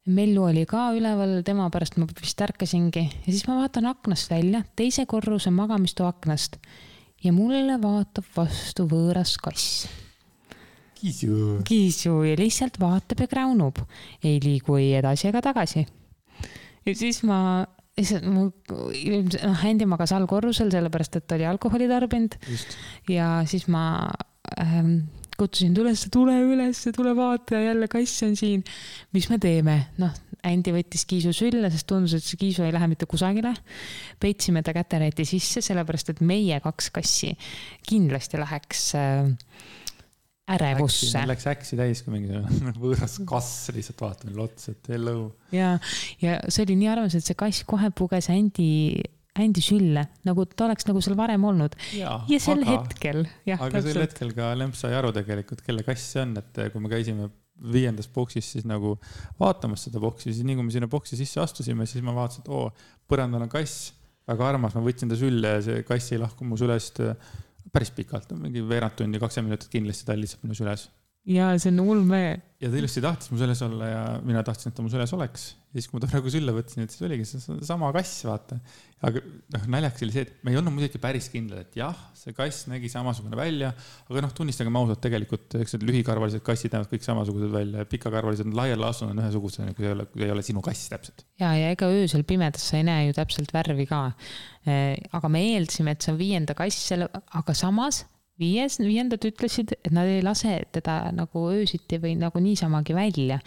Mellu 0.05 0.43
oli 0.45 0.67
ka 0.69 0.91
üleval, 0.93 1.39
tema 1.41 1.65
pärast 1.73 1.95
ma 1.97 2.05
vist 2.05 2.41
ärkasingi 2.45 3.01
ja 3.01 3.31
siis 3.31 3.47
ma 3.49 3.55
vaatan 3.57 3.87
aknast 3.89 4.29
välja, 4.29 4.61
teise 4.77 5.07
korruse 5.09 5.49
magamistoa 5.49 6.11
aknast 6.13 6.59
ja 7.25 7.33
mulle 7.33 7.79
vaatab 7.81 8.27
vastu 8.35 8.85
võõras 8.85 9.33
kass 9.41 9.87
kiisu. 11.05 11.61
kiisu 11.67 12.15
ja 12.23 12.35
lihtsalt 12.39 12.79
vaatab 12.81 13.25
ja 13.25 13.29
kräunub, 13.31 13.81
ei 14.23 14.39
liigu 14.43 14.77
ei 14.81 14.93
edasi 14.99 15.29
ega 15.29 15.41
tagasi. 15.45 15.85
ja 16.85 16.95
siis 16.95 17.21
ma, 17.27 17.65
lihtsalt 17.97 18.25
mu, 18.29 18.47
noh, 18.49 19.65
Andy 19.69 19.87
magas 19.89 20.15
allkorrusel, 20.17 20.71
sellepärast 20.73 21.19
et 21.19 21.27
ta 21.27 21.37
oli 21.37 21.47
alkoholi 21.49 21.89
tarbinud. 21.91 22.37
ja 23.11 23.29
siis 23.49 23.67
ma 23.71 23.85
ähm, 24.59 24.97
kutsusin 25.37 25.75
ta 25.75 25.83
üles, 25.83 26.05
tule 26.11 26.35
ülesse, 26.47 26.93
tule 26.95 27.15
vaata, 27.17 27.59
jälle 27.59 27.89
kass 27.91 28.23
on 28.27 28.35
siin. 28.39 28.63
mis 29.13 29.29
me 29.29 29.39
teeme? 29.41 29.79
noh, 30.01 30.13
Andy 30.45 30.75
võttis 30.75 31.07
kiisu 31.09 31.31
sülle, 31.33 31.71
sest 31.73 31.87
tundus, 31.89 32.13
et 32.13 32.25
see 32.25 32.37
kiisu 32.37 32.65
ei 32.65 32.73
lähe 32.73 32.89
mitte 32.91 33.07
kusagile. 33.09 33.53
peitsime 34.21 34.61
ta 34.65 34.73
käteräti 34.75 35.25
sisse, 35.25 35.63
sellepärast 35.65 36.13
et 36.13 36.21
meie 36.21 36.59
kaks 36.61 36.91
kassi 36.93 37.33
kindlasti 37.89 38.41
läheks 38.41 38.87
äh, 38.99 39.33
ärevusse. 40.51 41.23
Läks 41.25 41.47
äksi 41.49 41.77
täis, 41.79 42.03
kui 42.05 42.13
mingi 42.19 42.39
võõras 42.83 43.17
kass 43.27 43.69
lihtsalt 43.73 44.03
vaatab 44.05 44.29
meile 44.29 44.45
otsa, 44.45 44.75
et 44.75 44.89
hello. 44.93 45.17
ja, 45.55 45.75
ja 46.21 46.39
see 46.47 46.65
oli 46.67 46.77
nii 46.81 46.91
armas, 46.93 47.17
et 47.17 47.25
see 47.25 47.37
kass 47.39 47.65
kohe 47.67 47.89
puges 47.97 48.29
Andy, 48.33 48.67
Andy 49.41 49.63
sülle, 49.63 50.05
nagu 50.27 50.45
ta 50.51 50.67
oleks 50.67 50.85
nagu 50.89 51.01
seal 51.03 51.17
varem 51.19 51.47
olnud. 51.49 51.77
ja 51.95 52.19
sel 52.29 52.61
aga, 52.61 52.75
hetkel, 52.75 53.23
aga 53.47 53.71
täpselt. 53.71 53.89
sel 53.89 54.05
hetkel 54.05 54.35
ka 54.37 54.51
Lemps 54.59 54.85
sai 54.85 54.93
aru 54.97 55.11
tegelikult, 55.15 55.65
kelle 55.65 55.85
kass 55.87 56.13
see 56.13 56.23
on, 56.23 56.37
et 56.41 56.61
kui 56.73 56.83
me 56.83 56.93
käisime 56.93 57.31
viiendas 57.71 58.07
boksis 58.11 58.47
siis 58.51 58.65
nagu 58.67 58.97
vaatamas 59.39 59.87
seda 59.87 60.01
boksi, 60.03 60.29
siis 60.31 60.45
nii 60.45 60.57
kui 60.59 60.67
me 60.67 60.73
sinna 60.75 60.89
boksi 60.91 61.17
sisse 61.17 61.39
astusime, 61.41 61.87
siis 61.89 62.03
ma 62.05 62.13
vaatasin, 62.15 62.43
et 62.43 62.51
oo, 62.51 62.67
põrandal 63.09 63.47
on 63.47 63.51
kass, 63.51 63.93
väga 64.27 64.49
armas, 64.51 64.75
ma 64.75 64.83
võtsin 64.83 65.09
ta 65.09 65.17
sülle 65.17 65.57
ja 65.57 65.63
see 65.63 65.85
kass 65.87 66.11
ei 66.13 66.19
lahku 66.21 66.45
mu 66.47 66.59
sülest 66.59 67.01
päris 67.75 67.91
pikalt, 67.95 68.31
mingi 68.39 68.63
veerand 68.69 68.95
tundi, 68.99 69.19
kakskümmend 69.19 69.51
minutit 69.51 69.73
kindlasti 69.73 70.07
ta 70.07 70.15
lihtsalt 70.17 70.45
minu 70.47 70.55
süles. 70.57 70.87
Ja 71.25 71.49
see 71.57 71.73
on 71.73 71.81
ulme. 71.85 72.23
ja 72.61 72.69
ta 72.71 72.77
ilusti 72.79 73.01
tahtis 73.03 73.29
mu 73.33 73.37
süles 73.39 73.61
olla 73.65 73.87
ja 73.89 74.01
mina 74.25 74.41
tahtsin, 74.45 74.71
et 74.71 74.77
ta 74.77 74.83
mu 74.85 74.89
süles 74.93 75.11
oleks. 75.17 75.45
ja 75.73 75.79
siis, 75.79 75.87
kui 75.89 75.97
ma 75.97 76.03
ta 76.05 76.09
praegu 76.11 76.31
sülle 76.31 76.53
võtsin, 76.55 76.85
et 76.85 76.93
siis 76.93 77.05
oligi 77.07 77.25
see 77.27 77.57
sama 77.65 77.89
kass, 77.95 78.21
vaata. 78.27 78.59
aga 79.05 79.21
noh, 79.25 79.65
naljakas 79.73 80.05
oli 80.05 80.15
see, 80.15 80.25
et 80.27 80.45
me 80.45 80.53
ei 80.53 80.59
olnud 80.59 80.75
muidugi 80.75 81.01
päris 81.01 81.27
kindlad, 81.33 81.65
et 81.65 81.77
jah, 81.81 81.97
see 82.17 82.33
kass 82.37 82.69
nägi 82.69 82.89
samasugune 82.93 83.37
välja, 83.39 83.73
aga 84.05 84.25
noh, 84.27 84.33
tunnistagem 84.37 84.79
ausalt, 84.79 85.01
tegelikult 85.03 85.57
eks 85.59 85.75
need 85.75 85.87
lühikarvalised 85.89 86.45
kassid 86.45 86.77
näevad 86.77 86.93
kõik 86.93 87.05
samasugused 87.09 87.53
välja, 87.53 87.85
pikakarvalised, 87.89 88.55
laialaastud 88.61 89.09
on 89.09 89.25
ühesugused, 89.25 89.75
kui 89.77 89.89
ei 89.89 89.95
ole, 89.97 90.09
kui 90.13 90.25
ei 90.27 90.33
ole 90.33 90.45
sinu 90.45 90.63
kass 90.65 90.89
täpselt. 90.93 91.25
ja, 91.41 91.55
ja 91.57 91.73
ega 91.73 91.89
öösel 91.91 92.25
pimedas 92.25 92.69
sa 92.69 92.81
ei 92.81 92.87
näe 92.87 93.09
ju 93.09 93.17
täpselt 93.17 93.53
värvi 93.55 93.89
ka. 93.89 94.07
Eh, 94.65 94.97
aga 95.13 95.29
me 95.29 95.43
eeldasime, 95.51 95.93
et 95.93 96.05
see 96.05 96.13
on 96.13 96.17
viienda 96.21 96.55
kass, 96.57 96.93
aga 96.93 97.53
samas 97.57 98.05
viies, 98.39 98.79
viiendad 98.83 99.23
ütlesid, 99.27 99.75
et 99.83 99.93
nad 99.95 100.09
ei 100.09 100.23
lase 100.25 100.57
teda 100.75 101.05
nagu 101.15 101.47
öösiti 101.53 101.99
või 102.03 102.15
nagu 102.19 102.41
niisamagi 102.43 102.95
välja 102.97 103.39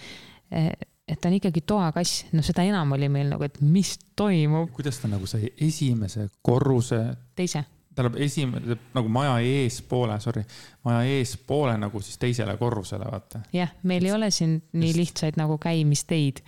eh, 0.51 0.73
et 1.09 1.21
ta 1.21 1.31
on 1.31 1.39
ikkagi 1.39 1.63
toakass, 1.67 2.27
no 2.37 2.45
seda 2.45 2.65
enam 2.69 2.93
oli 2.97 3.09
meil 3.13 3.31
nagu, 3.33 3.47
et 3.47 3.59
mis 3.65 3.95
toimub. 4.19 4.71
kuidas 4.77 5.01
ta 5.01 5.11
nagu 5.11 5.27
sai 5.29 5.51
esimese 5.65 6.29
korruse? 6.45 7.01
teise. 7.39 7.65
tähendab 7.95 8.19
esimene, 8.23 8.77
nagu 8.95 9.11
maja 9.11 9.39
eespoole, 9.43 10.19
sorry, 10.23 10.45
maja 10.87 11.07
eespoole 11.17 11.75
nagu 11.81 12.03
siis 12.05 12.21
teisele 12.21 12.57
korrusele, 12.61 13.09
vaata. 13.11 13.43
jah, 13.55 13.73
meil 13.89 14.07
ei 14.07 14.13
ole 14.15 14.31
siin 14.35 14.59
nii 14.73 14.93
lihtsaid 15.01 15.41
nagu 15.41 15.59
käimisteid. 15.63 16.45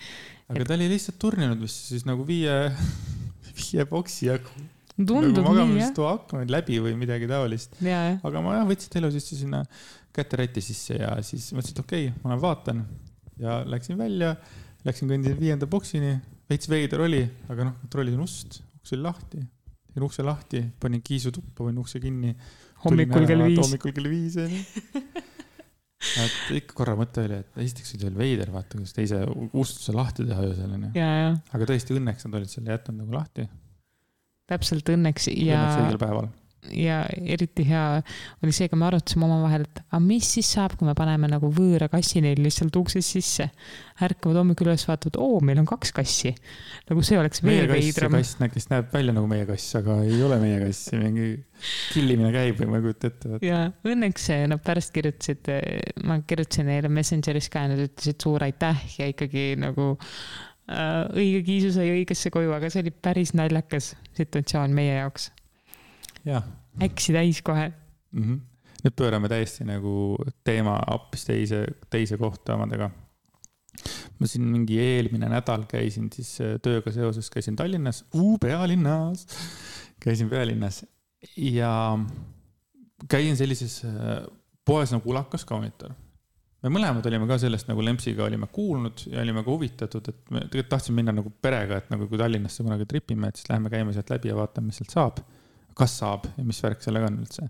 aga 0.49 0.61
et... 0.61 0.69
ta 0.69 0.77
oli 0.77 0.91
lihtsalt 0.93 1.19
turninud 1.23 1.65
vist 1.65 1.89
siis 1.95 2.05
nagu 2.09 2.27
viie, 2.29 2.59
viie 3.61 3.89
boksi 3.89 4.29
jagu 4.29 4.69
tundub 5.09 5.45
nagu 5.47 5.67
nii, 5.71 5.83
jah. 5.83 6.01
aknaid 6.15 6.53
läbi 6.53 6.81
või 6.85 6.97
midagi 6.99 7.29
taolist. 7.31 7.79
aga 7.81 8.43
ma 8.45 8.59
jah, 8.59 8.67
võtsin 8.69 9.11
sisse 9.15 9.39
sinna 9.39 9.63
käteräti 10.17 10.63
sisse 10.65 10.99
ja 10.99 11.15
siis 11.27 11.51
mõtlesin, 11.55 11.77
et 11.77 11.85
okei 11.85 12.09
okay,, 12.09 12.23
ma 12.23 12.33
lähen 12.33 12.43
vaatan 12.43 12.83
ja 13.41 13.61
läksin 13.69 13.99
välja, 14.01 14.35
läksin 14.87 15.11
kõndisin 15.11 15.39
viienda 15.39 15.69
boksini, 15.71 16.17
veits 16.51 16.71
veider 16.71 17.05
oli, 17.07 17.23
aga 17.53 17.71
noh, 17.71 17.79
kontrollisin 17.85 18.23
ust, 18.25 18.61
uks 18.81 18.95
oli 18.97 19.07
lahti, 19.07 19.43
tegin 19.89 20.07
ukse 20.07 20.27
lahti, 20.27 20.65
panin 20.83 21.03
kiisu 21.07 21.33
tuppa, 21.35 21.65
panin 21.65 21.81
ukse 21.83 22.03
kinni. 22.03 22.35
hommikul 22.85 23.27
kell 23.29 23.47
viis. 23.47 23.61
hommikul 23.63 23.95
kell 23.97 24.11
viis 24.11 24.39
onju 24.41 24.63
et 26.25 26.53
ikka 26.57 26.77
korra 26.79 26.95
mõte 26.99 27.25
oli, 27.27 27.41
et 27.43 27.59
esiteks 27.65 27.95
oli 27.97 28.07
veel 28.09 28.21
veider, 28.23 28.53
vaata, 28.55 28.79
kuidas 28.79 28.95
teise 28.97 29.21
ustuse 29.53 29.95
lahti 29.97 30.25
teha 30.29 30.47
öösel 30.49 30.77
onju. 30.77 30.93
aga 30.97 31.69
tõesti 31.69 31.97
õnneks 31.97 32.27
nad 32.27 32.39
olid 32.41 32.53
selle 32.53 32.73
jätnud 32.75 33.03
nagu 33.03 33.19
lahti. 33.19 33.47
Täpselt 34.51 34.93
õnneks 34.97 35.31
ja. 35.33 35.63
õnneks 35.63 35.81
õigel 35.87 36.05
päeval 36.05 36.31
ja 36.77 37.01
eriti 37.25 37.65
hea 37.69 37.85
oli 38.45 38.53
see, 38.55 38.69
kui 38.71 38.79
me 38.79 38.87
arutasime 38.89 39.27
omavahel, 39.27 39.65
et 39.67 39.81
aga 39.83 40.01
mis 40.05 40.29
siis 40.37 40.49
saab, 40.57 40.77
kui 40.79 40.89
me 40.89 40.95
paneme 40.99 41.31
nagu 41.31 41.51
võõra 41.55 41.89
kassi 41.93 42.23
neil 42.25 42.41
lihtsalt 42.45 42.77
uksest 42.77 43.17
sisse. 43.17 43.49
ärkavad 44.01 44.41
hommikul 44.41 44.71
üles, 44.71 44.87
vaatavad, 44.89 45.19
oo, 45.21 45.41
meil 45.45 45.61
on 45.61 45.69
kaks 45.69 45.93
kassi. 45.97 46.35
nagu 46.89 47.05
see 47.07 47.19
oleks 47.21 47.43
veel 47.45 47.69
veidram. 47.71 48.17
kass, 48.19 48.37
kes 48.55 48.69
näeb 48.73 48.93
välja 48.93 49.15
nagu 49.17 49.31
meie 49.31 49.47
kass, 49.49 49.75
aga 49.81 50.01
ei 50.05 50.21
ole 50.25 50.41
meie 50.43 50.61
kass, 50.65 50.93
mingi 50.97 51.31
killimine 51.93 52.31
käib 52.33 52.61
või 52.61 52.71
ma 52.71 52.81
ei 52.81 52.87
kujuta 52.89 53.11
ette. 53.11 53.41
ja 53.47 53.65
õnneks 53.85 54.29
nad 54.53 54.65
pärast 54.65 54.95
kirjutasid, 54.97 55.51
ma 56.05 56.21
kirjutasin 56.27 56.71
neile 56.71 56.93
Messengeris 56.93 57.51
ka 57.53 57.65
ja 57.65 57.73
nad 57.75 57.85
ütlesid 57.89 58.21
suur 58.21 58.45
aitäh 58.47 58.87
ja 58.99 59.11
ikkagi 59.13 59.53
nagu 59.61 59.95
õige 60.71 61.43
kiisu 61.47 61.73
sai 61.75 61.91
õigesse 61.91 62.31
koju, 62.31 62.53
aga 62.55 62.71
see 62.71 62.85
oli 62.85 62.93
päris 62.95 63.35
naljakas 63.35 63.95
situatsioon 64.19 64.75
meie 64.77 65.01
jaoks 65.01 65.31
äksi 66.83 67.13
täis 67.13 67.43
kohe 67.43 67.69
mm. 68.13 68.23
-hmm. 68.23 68.41
nüüd 68.85 68.97
pöörame 68.97 69.29
täiesti 69.29 69.65
nagu 69.65 70.17
teema 70.45 70.79
hoopis 70.91 71.25
teise, 71.25 71.65
teise 71.91 72.19
kohta 72.19 72.55
omadega. 72.55 72.91
ma 74.19 74.27
siin 74.27 74.45
mingi 74.45 74.79
eelmine 74.81 75.29
nädal 75.29 75.65
käisin 75.69 76.11
siis 76.13 76.41
äh, 76.41 76.59
tööga 76.63 76.93
seoses, 76.93 77.31
käisin 77.31 77.57
Tallinnas, 77.57 78.05
pealinnas, 78.41 79.27
käisin 80.01 80.29
pealinnas 80.29 80.85
ja 81.37 81.99
käin 83.09 83.37
sellises 83.37 83.85
äh, 83.85 84.27
poes 84.65 84.93
nagu 84.93 85.11
Ulakas 85.11 85.45
kaunitar 85.45 85.95
me 86.61 86.73
mõlemad 86.73 87.07
olime 87.09 87.27
ka 87.29 87.39
sellest 87.41 87.69
nagu 87.71 87.85
Lempsiga 87.85 88.27
olime 88.27 88.49
kuulnud 88.53 89.07
ja 89.09 89.23
olime 89.23 89.45
ka 89.45 89.53
huvitatud, 89.53 90.11
et 90.13 90.33
me 90.35 90.43
tegelikult 90.45 90.73
tahtsime 90.75 91.01
minna 91.01 91.15
nagu 91.17 91.33
perega, 91.43 91.81
et 91.81 91.93
nagu 91.93 92.09
kui 92.11 92.21
Tallinnasse 92.21 92.65
kunagi 92.67 92.89
tripime, 92.89 93.31
et 93.31 93.41
siis 93.41 93.49
läheme 93.49 93.73
käime 93.73 93.95
sealt 93.97 94.13
läbi 94.13 94.33
ja 94.33 94.37
vaatame, 94.39 94.71
mis 94.71 94.81
sealt 94.83 94.97
saab. 94.97 95.23
kas 95.81 95.95
saab 95.97 96.27
ja 96.37 96.43
mis 96.45 96.59
värk 96.61 96.83
sellega 96.85 97.09
on 97.09 97.23
üldse. 97.23 97.47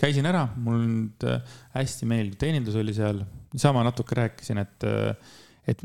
käisin 0.00 0.26
ära, 0.26 0.46
mul 0.56 0.78
nüüd 0.80 1.26
äh, 1.28 1.42
hästi 1.74 2.08
meeldiv 2.08 2.38
teenindus 2.40 2.78
oli 2.80 2.94
seal, 2.96 3.20
sama 3.60 3.82
natuke 3.84 4.16
rääkisin, 4.16 4.62
et, 4.62 4.86
äh, 4.88 5.36
et 5.68 5.84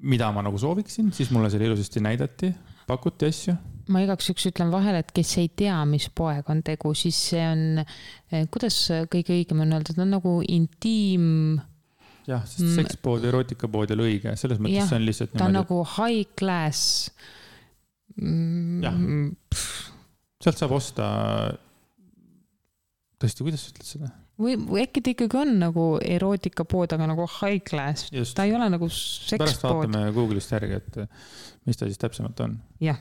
mida 0.00 0.30
ma 0.32 0.42
nagu 0.46 0.58
sooviksin, 0.58 1.12
siis 1.12 1.30
mulle 1.34 1.50
seal 1.52 1.66
ilusasti 1.66 2.00
näidati, 2.00 2.54
pakuti 2.88 3.28
asju 3.28 3.58
ma 3.92 4.00
igaks 4.00 4.30
juhuks 4.30 4.48
ütlen 4.48 4.70
vahele, 4.72 5.02
et 5.02 5.12
kes 5.12 5.34
ei 5.42 5.50
tea, 5.52 5.76
mis 5.84 6.06
poega 6.16 6.54
on 6.54 6.62
tegu, 6.64 6.94
siis 6.96 7.18
see 7.30 7.44
on, 7.44 7.84
eh, 7.84 8.46
kuidas 8.48 8.78
kõige 9.12 9.36
õigem 9.36 9.60
on 9.60 9.76
öelda, 9.76 9.92
ta 9.92 10.04
on 10.06 10.14
nagu 10.16 10.38
intiim 10.48 11.60
jah, 12.28 12.44
sest 12.48 12.64
mm. 12.64 12.74
sekspood 12.80 13.24
erootikapood 13.28 13.90
ei 13.90 13.98
ole 13.98 14.08
õige, 14.08 14.34
selles 14.40 14.60
mõttes 14.62 14.80
ja, 14.80 14.88
see 14.88 15.00
on 15.00 15.06
lihtsalt. 15.08 15.36
ta 15.36 15.48
on 15.48 15.56
nagu 15.58 15.80
high 15.96 16.26
class 16.38 17.10
mm,. 18.16 18.84
jah, 18.84 18.98
sealt 20.44 20.60
saab 20.60 20.76
osta. 20.76 21.06
tõesti, 23.20 23.46
kuidas 23.46 23.64
sa 23.64 23.74
ütled 23.74 23.90
seda? 23.90 24.12
või, 24.40 24.56
või 24.60 24.84
äkki 24.86 25.04
ta 25.04 25.14
ikkagi 25.14 25.40
on 25.42 25.54
nagu 25.60 25.88
erootikapood, 26.02 26.96
aga 26.96 27.10
nagu 27.12 27.28
high 27.40 27.60
class, 27.66 28.08
ta 28.34 28.48
ei 28.48 28.56
ole 28.56 28.70
nagu 28.72 28.88
sekspood. 28.90 29.44
pärast 29.44 29.68
vaatame 29.68 30.06
Google'ist 30.16 30.56
järgi, 30.56 30.80
et 30.80 31.68
mis 31.68 31.80
ta 31.80 31.90
siis 31.90 32.00
täpsemalt 32.00 32.40
on. 32.46 32.58
jah. 32.84 32.98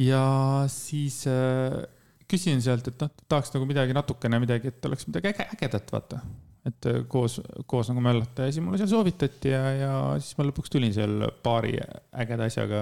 ja 0.00 0.24
siis 0.72 1.22
äh, 1.30 1.80
küsin 2.28 2.64
sealt, 2.64 2.88
et 2.88 3.04
noh, 3.04 3.12
tahaks 3.28 3.52
nagu 3.54 3.68
midagi 3.68 3.96
natukene 3.96 4.40
midagi, 4.42 4.72
et 4.72 4.90
oleks 4.90 5.08
midagi 5.10 5.34
äge, 5.34 5.50
ägedat, 5.58 5.92
vaata 5.92 6.24
et 6.68 6.88
äh, 6.90 7.00
koos, 7.10 7.38
koos 7.66 7.88
nagu 7.92 8.02
möllata 8.04 8.46
ja 8.46 8.52
siis 8.52 8.64
mulle 8.64 8.78
seal 8.80 8.90
soovitati 8.90 9.52
ja, 9.52 9.62
ja 9.76 9.92
siis 10.22 10.36
ma 10.38 10.46
lõpuks 10.48 10.72
tulin 10.72 10.94
seal 10.94 11.26
paari 11.44 11.74
ägeda 12.22 12.48
asjaga. 12.48 12.80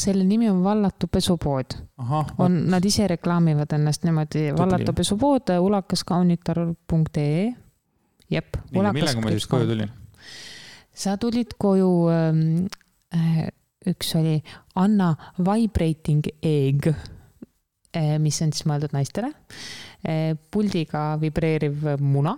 selle 0.00 0.24
nimi 0.24 0.50
on 0.50 0.62
Vallatu 0.64 1.08
pesupood. 1.12 1.76
on, 2.38 2.58
nad 2.72 2.84
ise 2.84 3.08
reklaamivad 3.10 3.72
ennast 3.76 4.04
niimoodi, 4.08 4.50
Vallatu 4.58 4.92
pesupood, 4.96 5.54
ulakaskaunitar.ee. 5.60 7.46
jep. 8.30 8.60
millega 8.72 9.20
ma 9.20 9.34
siis 9.36 9.48
koju 9.50 9.70
tulin? 9.72 9.90
sa 10.92 11.16
tulid 11.20 11.56
koju 11.58 11.92
ähm,, 12.12 12.66
äh, 13.14 13.46
üks 13.88 14.14
oli 14.18 14.42
Anna 14.76 15.14
Vibrating 15.38 16.26
Egg, 16.42 16.90
äh, 17.96 18.18
mis 18.18 18.42
on 18.44 18.52
siis 18.52 18.66
mõeldud 18.68 18.92
naistele 18.92 19.32
Eh, 20.00 20.32
puldiga 20.50 21.18
vibreeriv 21.20 21.84
muna. 22.00 22.32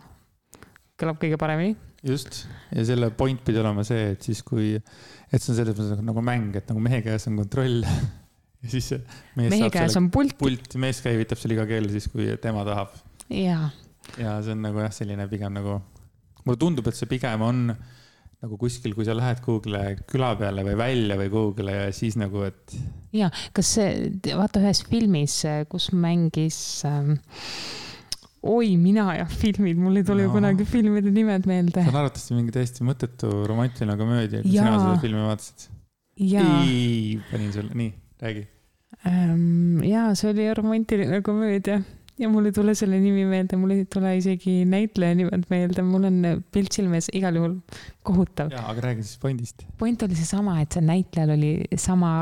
Kõlab 1.03 1.21
kõige 1.23 1.39
paremini. 1.41 1.77
just, 2.07 2.45
ja 2.73 2.87
selle 2.87 3.11
point 3.19 3.43
pidi 3.47 3.61
olema 3.63 3.85
see, 3.87 4.13
et 4.15 4.27
siis 4.27 4.43
kui, 4.47 4.75
et 4.79 5.39
see 5.39 5.53
on 5.53 5.59
selles 5.61 5.77
mõttes 5.77 6.03
nagu 6.07 6.25
mäng, 6.25 6.57
et 6.59 6.69
nagu 6.71 6.83
mehe 6.83 7.03
käes 7.05 7.29
on 7.31 7.39
kontroll 7.43 7.83
ja 8.63 8.71
siis 8.71 8.93
mees 9.39 9.51
mehe 9.53 9.71
käes 9.75 9.97
on 9.99 10.11
pult. 10.15 10.37
pult, 10.41 10.77
mees 10.83 11.03
käivitab 11.05 11.41
seal 11.41 11.57
iga 11.57 11.67
kell 11.71 11.91
siis, 11.93 12.09
kui 12.13 12.31
tema 12.43 12.67
tahab. 12.69 12.95
ja. 13.31 13.65
ja 14.19 14.37
see 14.45 14.55
on 14.55 14.63
nagu 14.69 14.83
jah, 14.85 14.95
selline 14.95 15.27
pigem 15.31 15.59
nagu, 15.59 15.81
mulle 16.47 16.61
tundub, 16.61 16.89
et 16.91 16.99
see 16.99 17.11
pigem 17.11 17.45
on 17.47 17.67
nagu 18.43 18.59
kuskil, 18.59 18.97
kui 18.97 19.07
sa 19.07 19.15
lähed 19.15 19.39
kuhugile 19.45 19.83
küla 20.11 20.33
peale 20.39 20.65
või 20.67 20.75
välja 20.81 21.19
või 21.21 21.31
kuhugile 21.31 21.77
ja 21.77 21.85
siis 21.95 22.17
nagu, 22.19 22.43
et. 22.49 22.75
ja, 23.15 23.31
kas 23.55 23.77
see, 23.79 24.11
vaata 24.35 24.63
ühes 24.63 24.83
filmis, 24.89 25.37
kus 25.71 25.93
mängis 25.95 26.59
ähm, 26.89 27.15
oi, 28.43 28.75
mina 28.77 29.07
ja 29.17 29.27
filmid, 29.31 29.79
mul 29.79 30.01
ei 30.01 30.07
tule 30.07 30.25
no. 30.25 30.29
ju 30.29 30.37
kunagi 30.37 30.67
filmide 30.67 31.13
nimed 31.15 31.47
meelde. 31.47 31.79
see 31.79 31.93
on 31.93 32.01
arvatavasti 32.01 32.39
mingi 32.39 32.55
täiesti 32.55 32.87
mõttetu 32.87 33.31
romantiline 33.49 33.97
komöödia, 34.01 34.43
kui 34.43 34.57
sina 34.57 34.75
seda 34.81 34.99
filmi 35.03 35.25
vaatasid. 35.29 35.71
ei, 36.19 37.21
panin 37.31 37.55
sulle, 37.55 37.75
nii, 37.79 37.95
räägi 38.23 38.47
ähm,. 39.07 39.83
ja 39.87 40.11
see 40.19 40.33
oli 40.33 40.49
romantiline 40.59 41.23
komöödia 41.23 41.81
ja 42.19 42.29
mul 42.29 42.51
ei 42.51 42.55
tule 42.57 42.75
selle 42.79 42.99
nimi 43.03 43.25
meelde, 43.29 43.57
mul 43.59 43.77
ei 43.77 43.85
tule 43.91 44.17
isegi 44.19 44.63
näitleja 44.69 45.17
nimed 45.19 45.47
meelde, 45.51 45.85
mul 45.87 46.09
on 46.11 46.21
pilt 46.55 46.75
silme 46.75 46.99
ees 47.01 47.11
igal 47.15 47.39
juhul 47.39 47.59
kohutav. 48.07 48.51
jaa, 48.53 48.67
aga 48.75 48.89
räägi 48.89 49.07
siis 49.07 49.23
pointist. 49.23 49.67
point 49.79 50.03
oli 50.03 50.19
seesama, 50.19 50.61
et 50.63 50.75
see 50.75 50.85
näitlejal 50.85 51.37
oli 51.37 51.53
sama 51.79 52.13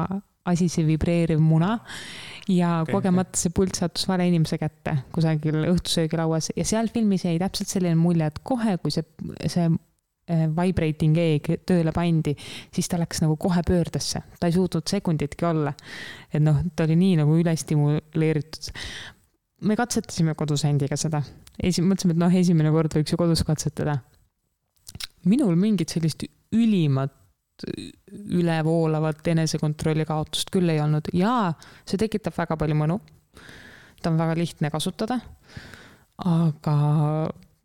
asi, 0.48 0.70
see 0.72 0.86
vibreeriv 0.88 1.40
muna 1.42 1.76
ja 2.48 2.80
kogemata 2.88 3.38
see 3.38 3.52
pult 3.54 3.76
sattus 3.78 4.08
vale 4.08 4.26
inimese 4.30 4.58
kätte 4.60 4.96
kusagil 5.14 5.60
õhtusöögilauas 5.68 6.52
ja 6.56 6.64
seal 6.66 6.90
filmis 6.92 7.26
jäi 7.26 7.38
täpselt 7.42 7.70
selline 7.70 7.98
mulje, 8.00 8.30
et 8.30 8.40
kohe, 8.46 8.76
kui 8.82 8.94
see, 8.94 9.04
see 9.44 9.68
äh, 9.68 10.46
vibrating 10.56 11.18
egg 11.20 11.52
tööle 11.68 11.92
pandi, 11.96 12.34
siis 12.74 12.88
ta 12.90 12.98
läks 13.00 13.22
nagu 13.24 13.36
kohe 13.40 13.62
pöördesse, 13.66 14.24
ta 14.40 14.50
ei 14.50 14.56
suutnud 14.56 14.88
sekunditki 14.88 15.48
olla. 15.50 15.74
et 16.32 16.42
noh, 16.42 16.64
ta 16.74 16.88
oli 16.88 16.98
nii 17.00 17.20
nagu 17.22 17.38
ülestimuleeritud 17.42 18.72
me 19.60 19.76
katsetasime 19.76 20.34
kodus 20.38 20.64
Andiga 20.64 20.96
seda. 20.96 21.22
esi-, 21.62 21.84
mõtlesime, 21.84 22.16
et 22.16 22.22
noh, 22.22 22.34
esimene 22.42 22.72
kord 22.74 22.96
võiks 22.96 23.12
ju 23.12 23.20
kodus 23.20 23.44
katsetada. 23.46 23.98
minul 25.28 25.56
mingit 25.56 25.92
sellist 25.92 26.24
ülimat 26.56 27.12
ülevoolavat 28.10 29.26
enesekontrolli 29.32 30.06
kaotust 30.08 30.50
küll 30.54 30.72
ei 30.72 30.80
olnud 30.80 31.10
ja 31.16 31.52
see 31.84 32.00
tekitab 32.00 32.36
väga 32.38 32.56
palju 32.60 32.78
mõnu. 32.78 32.98
ta 34.02 34.10
on 34.10 34.18
väga 34.18 34.36
lihtne 34.38 34.70
kasutada. 34.70 35.20
aga 36.24 36.76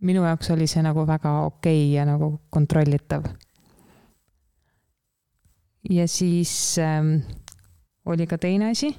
minu 0.02 0.24
jaoks 0.24 0.52
oli 0.52 0.68
see 0.68 0.84
nagu 0.84 1.08
väga 1.08 1.40
okei 1.46 1.88
okay 1.88 1.96
ja 1.96 2.06
nagu 2.06 2.40
kontrollitav. 2.50 3.26
ja 5.90 6.08
siis 6.08 6.78
ähm, 6.80 7.18
oli 8.06 8.28
ka 8.28 8.38
teine 8.38 8.70
asi 8.70 8.96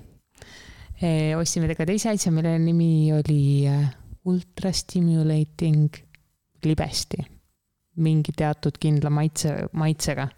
ostsime 1.37 1.75
ka 1.75 1.85
teise 1.87 2.11
asja, 2.11 2.33
mille 2.33 2.59
nimi 2.59 3.13
oli 3.13 3.69
äh, 3.69 3.91
Ultra 4.25 4.73
Stimulating 4.73 5.89
libesti. 6.65 7.17
mingi 7.97 8.33
teatud 8.37 8.77
kindla 8.77 9.09
maitse, 9.11 9.55
maitsega. 9.73 10.29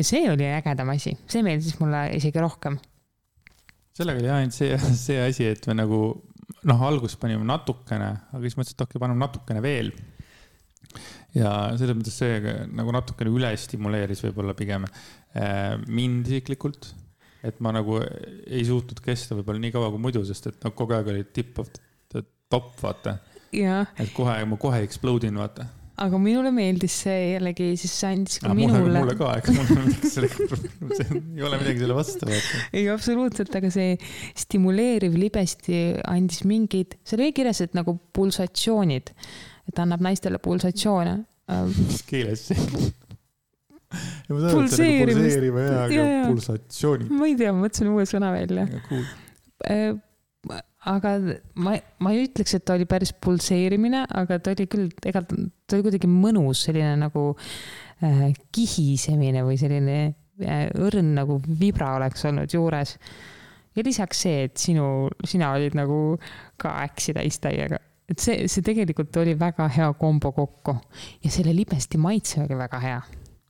Ja 0.00 0.06
see 0.06 0.24
oli 0.30 0.48
ägedam 0.48 0.92
asi, 0.94 1.14
see 1.30 1.44
meeldis 1.46 1.76
mulle 1.80 2.06
isegi 2.16 2.42
rohkem. 2.42 2.78
sellega 3.96 4.22
oli 4.22 4.32
ainult 4.32 4.56
see, 4.56 4.78
see 4.96 5.18
asi, 5.22 5.50
et 5.52 5.66
me 5.68 5.76
nagu 5.82 6.00
noh, 6.68 6.86
alguses 6.88 7.18
panime 7.20 7.44
natukene, 7.48 8.10
aga 8.32 8.42
siis 8.44 8.56
mõtlesin, 8.58 8.76
et 8.76 8.84
okei 8.86 8.96
okay,, 8.96 9.04
paneme 9.04 9.22
natukene 9.22 9.64
veel. 9.64 9.92
Ja 11.36 11.50
selles 11.78 11.94
mõttes 11.94 12.16
see 12.18 12.40
nagu 12.74 12.90
natukene 12.94 13.30
üle 13.30 13.52
stimuleeris 13.60 14.24
võib-olla 14.24 14.56
pigem 14.58 14.88
äh, 14.88 15.76
mind 15.86 16.26
isiklikult. 16.26 16.90
Et 17.46 17.56
ma 17.64 17.70
nagu 17.72 17.96
ei 18.02 18.64
suutnud 18.68 18.98
kesta 19.00 19.36
võib-olla 19.38 19.62
nii 19.62 19.72
kaua 19.72 19.92
kui 19.94 20.02
muidu, 20.02 20.24
sest 20.28 20.50
et 20.50 20.64
noh, 20.66 20.74
kogu 20.76 20.96
aeg 20.96 21.12
oli 21.12 21.22
tip 21.32 21.60
of 21.62 21.70
top, 22.50 22.72
vaata. 22.82 23.20
et 24.02 24.10
kohe, 24.12 24.34
ma 24.50 24.58
kohe 24.60 24.82
explode 24.84 25.30
in, 25.30 25.38
vaata 25.40 25.68
aga 26.00 26.20
minule 26.20 26.50
meeldis 26.54 26.94
see 27.04 27.18
jällegi, 27.34 27.70
siis 27.80 27.92
see 28.02 28.12
andis 28.14 28.40
ka 28.40 28.50
ja, 28.50 28.56
minule. 28.56 28.92
mulle 28.94 29.16
ka, 29.18 29.32
ega 29.40 29.54
mul 29.56 29.68
ei 31.36 31.44
ole 31.46 31.60
midagi 31.60 31.82
selle 31.82 31.96
vastu. 31.98 32.30
ei, 32.72 32.86
absoluutselt, 32.92 33.52
aga 33.60 33.72
see 33.74 33.94
stimuleeriv 34.38 35.18
libesti 35.20 35.82
andis 36.08 36.44
mingid, 36.48 36.96
seal 37.04 37.24
oli 37.24 37.34
kirjas, 37.36 37.62
et 37.66 37.76
nagu 37.76 37.96
pulsatsioonid, 38.16 39.12
et 39.70 39.82
annab 39.84 40.04
naistele 40.08 40.40
pulsatsioone. 40.42 41.18
mis 41.76 42.04
keeles 42.08 42.48
see? 42.52 42.90
ja 43.90 44.36
ma 44.36 44.38
saan 44.38 44.52
aru, 44.52 44.62
et 44.64 44.76
see 44.76 44.90
on 44.90 45.10
nagu 45.10 45.18
pulseerima 45.18 45.64
ja, 45.66 45.80
aga 45.86 46.06
pulsatsioonid. 46.30 47.10
ma 47.12 47.28
ei 47.28 47.36
tea, 47.40 47.52
ma 47.52 47.66
mõtlesin 47.66 47.92
uue 47.92 48.06
sõna 48.08 48.32
välja. 48.34 48.68
Cool. 48.88 49.04
Aga 50.88 51.18
ma, 51.60 51.74
ma 52.00 52.12
ei 52.14 52.22
ütleks, 52.24 52.54
et 52.56 52.64
ta 52.64 52.78
oli 52.78 52.86
päris 52.88 53.12
pulseerimine, 53.12 54.06
aga 54.16 54.38
ta 54.40 54.54
oli 54.54 54.64
küll, 54.70 54.88
ega 55.04 55.20
ta 55.28 55.76
oli 55.76 55.84
kuidagi 55.84 56.08
mõnus, 56.08 56.62
selline 56.64 56.94
nagu 57.02 57.24
äh, 57.34 58.30
kihisemine 58.56 59.42
või 59.44 59.58
selline 59.60 59.98
äh, 60.06 60.70
õrn 60.80 61.12
nagu 61.18 61.36
vibra 61.60 61.92
oleks 61.98 62.24
olnud 62.30 62.56
juures. 62.56 62.96
ja 63.76 63.84
lisaks 63.84 64.24
see, 64.24 64.48
et 64.48 64.56
sinu, 64.56 65.10
sina 65.28 65.52
olid 65.52 65.76
nagu 65.76 66.16
ka 66.56 66.72
äksi 66.86 67.12
täis 67.18 67.38
täiega 67.44 67.82
et 68.10 68.18
see, 68.18 68.48
see 68.50 68.64
tegelikult 68.66 69.14
oli 69.20 69.36
väga 69.38 69.68
hea 69.70 69.92
kombo 69.98 70.32
kokku. 70.34 70.74
Ja 71.22 71.30
selle 71.30 71.52
libesti 71.54 72.00
maitse 72.00 72.40
oli 72.42 72.56
väga 72.58 72.80
hea. 72.82 73.00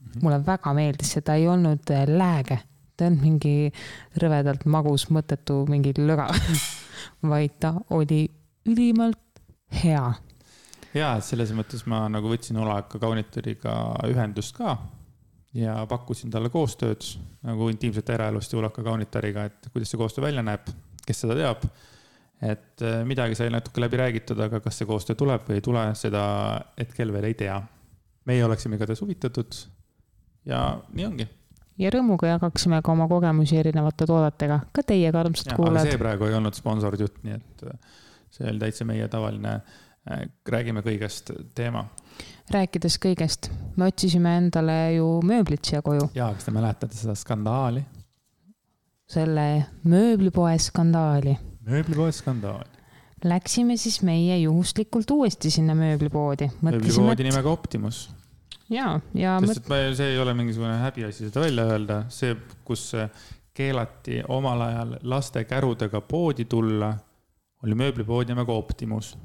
Mhm. 0.01 0.25
mulle 0.25 0.43
väga 0.47 0.75
meeldis 0.75 1.15
see, 1.15 1.23
ta 1.23 1.39
ei 1.39 1.47
olnud 1.49 1.91
äh, 1.95 2.09
lääge, 2.11 2.59
ta 2.97 3.07
ei 3.07 3.13
olnud 3.13 3.23
mingi 3.23 3.55
rõvedalt 4.19 4.67
magus, 4.67 5.07
mõttetu 5.15 5.63
mingi 5.71 5.95
löga 5.97 6.27
vaid 7.23 7.59
ta 7.61 7.75
oli 7.91 8.25
ülimalt 8.69 9.43
hea. 9.83 10.13
ja, 10.95 11.11
selles 11.21 11.53
mõttes 11.57 11.87
ma 11.87 12.07
nagu 12.13 12.31
võtsin 12.31 12.59
Olaka 12.61 12.99
kaunituriga 12.99 13.75
ühendust 14.11 14.57
ka 14.57 14.77
ja 15.55 15.81
pakkusin 15.89 16.31
talle 16.31 16.51
koostööd 16.51 17.07
nagu 17.47 17.69
intiimsete 17.73 18.15
eraelust 18.15 18.53
Julaka 18.53 18.85
kaunitariga, 18.87 19.47
et 19.49 19.71
kuidas 19.73 19.91
see 19.91 20.01
koostöö 20.01 20.27
välja 20.27 20.45
näeb, 20.47 20.71
kes 21.07 21.25
seda 21.25 21.37
teab. 21.39 21.65
et 22.41 22.83
äh, 22.83 23.03
midagi 23.05 23.35
sai 23.37 23.51
natuke 23.53 23.83
läbi 23.83 23.99
räägitud, 24.01 24.39
aga 24.41 24.63
kas 24.65 24.79
see 24.81 24.89
koostöö 24.89 25.19
tuleb 25.19 25.45
või 25.49 25.59
ei 25.59 25.65
tule, 25.65 25.83
seda 25.95 26.23
hetkel 26.79 27.13
veel 27.13 27.29
ei 27.29 27.35
tea. 27.35 27.61
meie 28.25 28.45
oleksime 28.45 28.77
igatahes 28.77 29.01
huvitatud. 29.01 29.61
ja 30.47 30.81
nii 30.93 31.07
ongi. 31.07 31.29
Ja 31.81 31.93
rõõmuga 31.95 32.35
jagaksime 32.35 32.83
ka 32.85 32.93
oma 32.93 33.09
kogemusi 33.11 33.59
erinevate 33.61 34.09
toodetega, 34.09 34.61
ka 34.73 34.85
teiega, 34.87 35.25
armsad 35.25 35.55
kuulajad. 35.57 35.93
see 35.93 36.01
praegu 36.01 36.29
ei 36.29 36.37
olnud 36.39 36.59
sponsorid 36.59 37.07
jutt, 37.07 37.23
nii 37.27 37.39
et 37.39 37.65
äh, 37.71 38.03
see 38.31 38.49
oli 38.51 38.63
täitsa 38.67 38.87
meie 38.89 39.09
tavaline 39.13 39.57
äh, 39.57 40.27
räägime 40.49 40.85
kõigest 40.87 41.33
teema 41.57 41.87
rääkides 42.51 42.99
kõigest, 43.03 43.49
me 43.79 43.89
otsisime 43.91 44.35
endale 44.41 44.77
ju 44.97 45.07
mööblit 45.27 45.65
siia 45.67 45.83
koju. 45.87 46.11
jaa, 46.17 46.33
kas 46.35 46.49
te 46.49 46.55
mäletate 46.55 46.99
seda 46.99 47.15
skandaali? 47.19 47.85
selle 49.11 49.47
mööblipoe 49.91 50.59
skandaali. 50.63 51.37
mööblipoe 51.67 52.13
skandaali. 52.15 52.79
Läksime 53.25 53.77
siis 53.77 53.99
meie 54.07 54.39
juhuslikult 54.41 55.11
uuesti 55.11 55.51
sinna 55.51 55.75
mööblipoodi. 55.79 56.51
mööblipoodi 56.63 57.23
et... 57.23 57.29
nimega 57.31 57.51
Optimus. 57.51 58.09
Ja, 58.71 59.01
ja. 59.15 59.37
sest 59.45 59.65
et 59.65 59.73
me, 59.73 59.81
see 59.99 60.15
ei 60.15 60.19
ole 60.23 60.35
mingisugune 60.39 60.79
häbiasi 60.85 61.29
seda 61.29 61.45
välja 61.45 61.67
öelda, 61.75 62.01
see, 62.13 62.37
kus 62.65 62.91
keelati 63.57 64.23
omal 64.31 64.63
ajal 64.69 64.97
laste 65.11 65.45
kärudega 65.45 66.01
poodi 66.07 66.47
tulla, 66.51 66.93
oli 67.65 67.77
mööblipood 67.77 68.31
nimega 68.31 68.55
Optimus. 68.57 69.17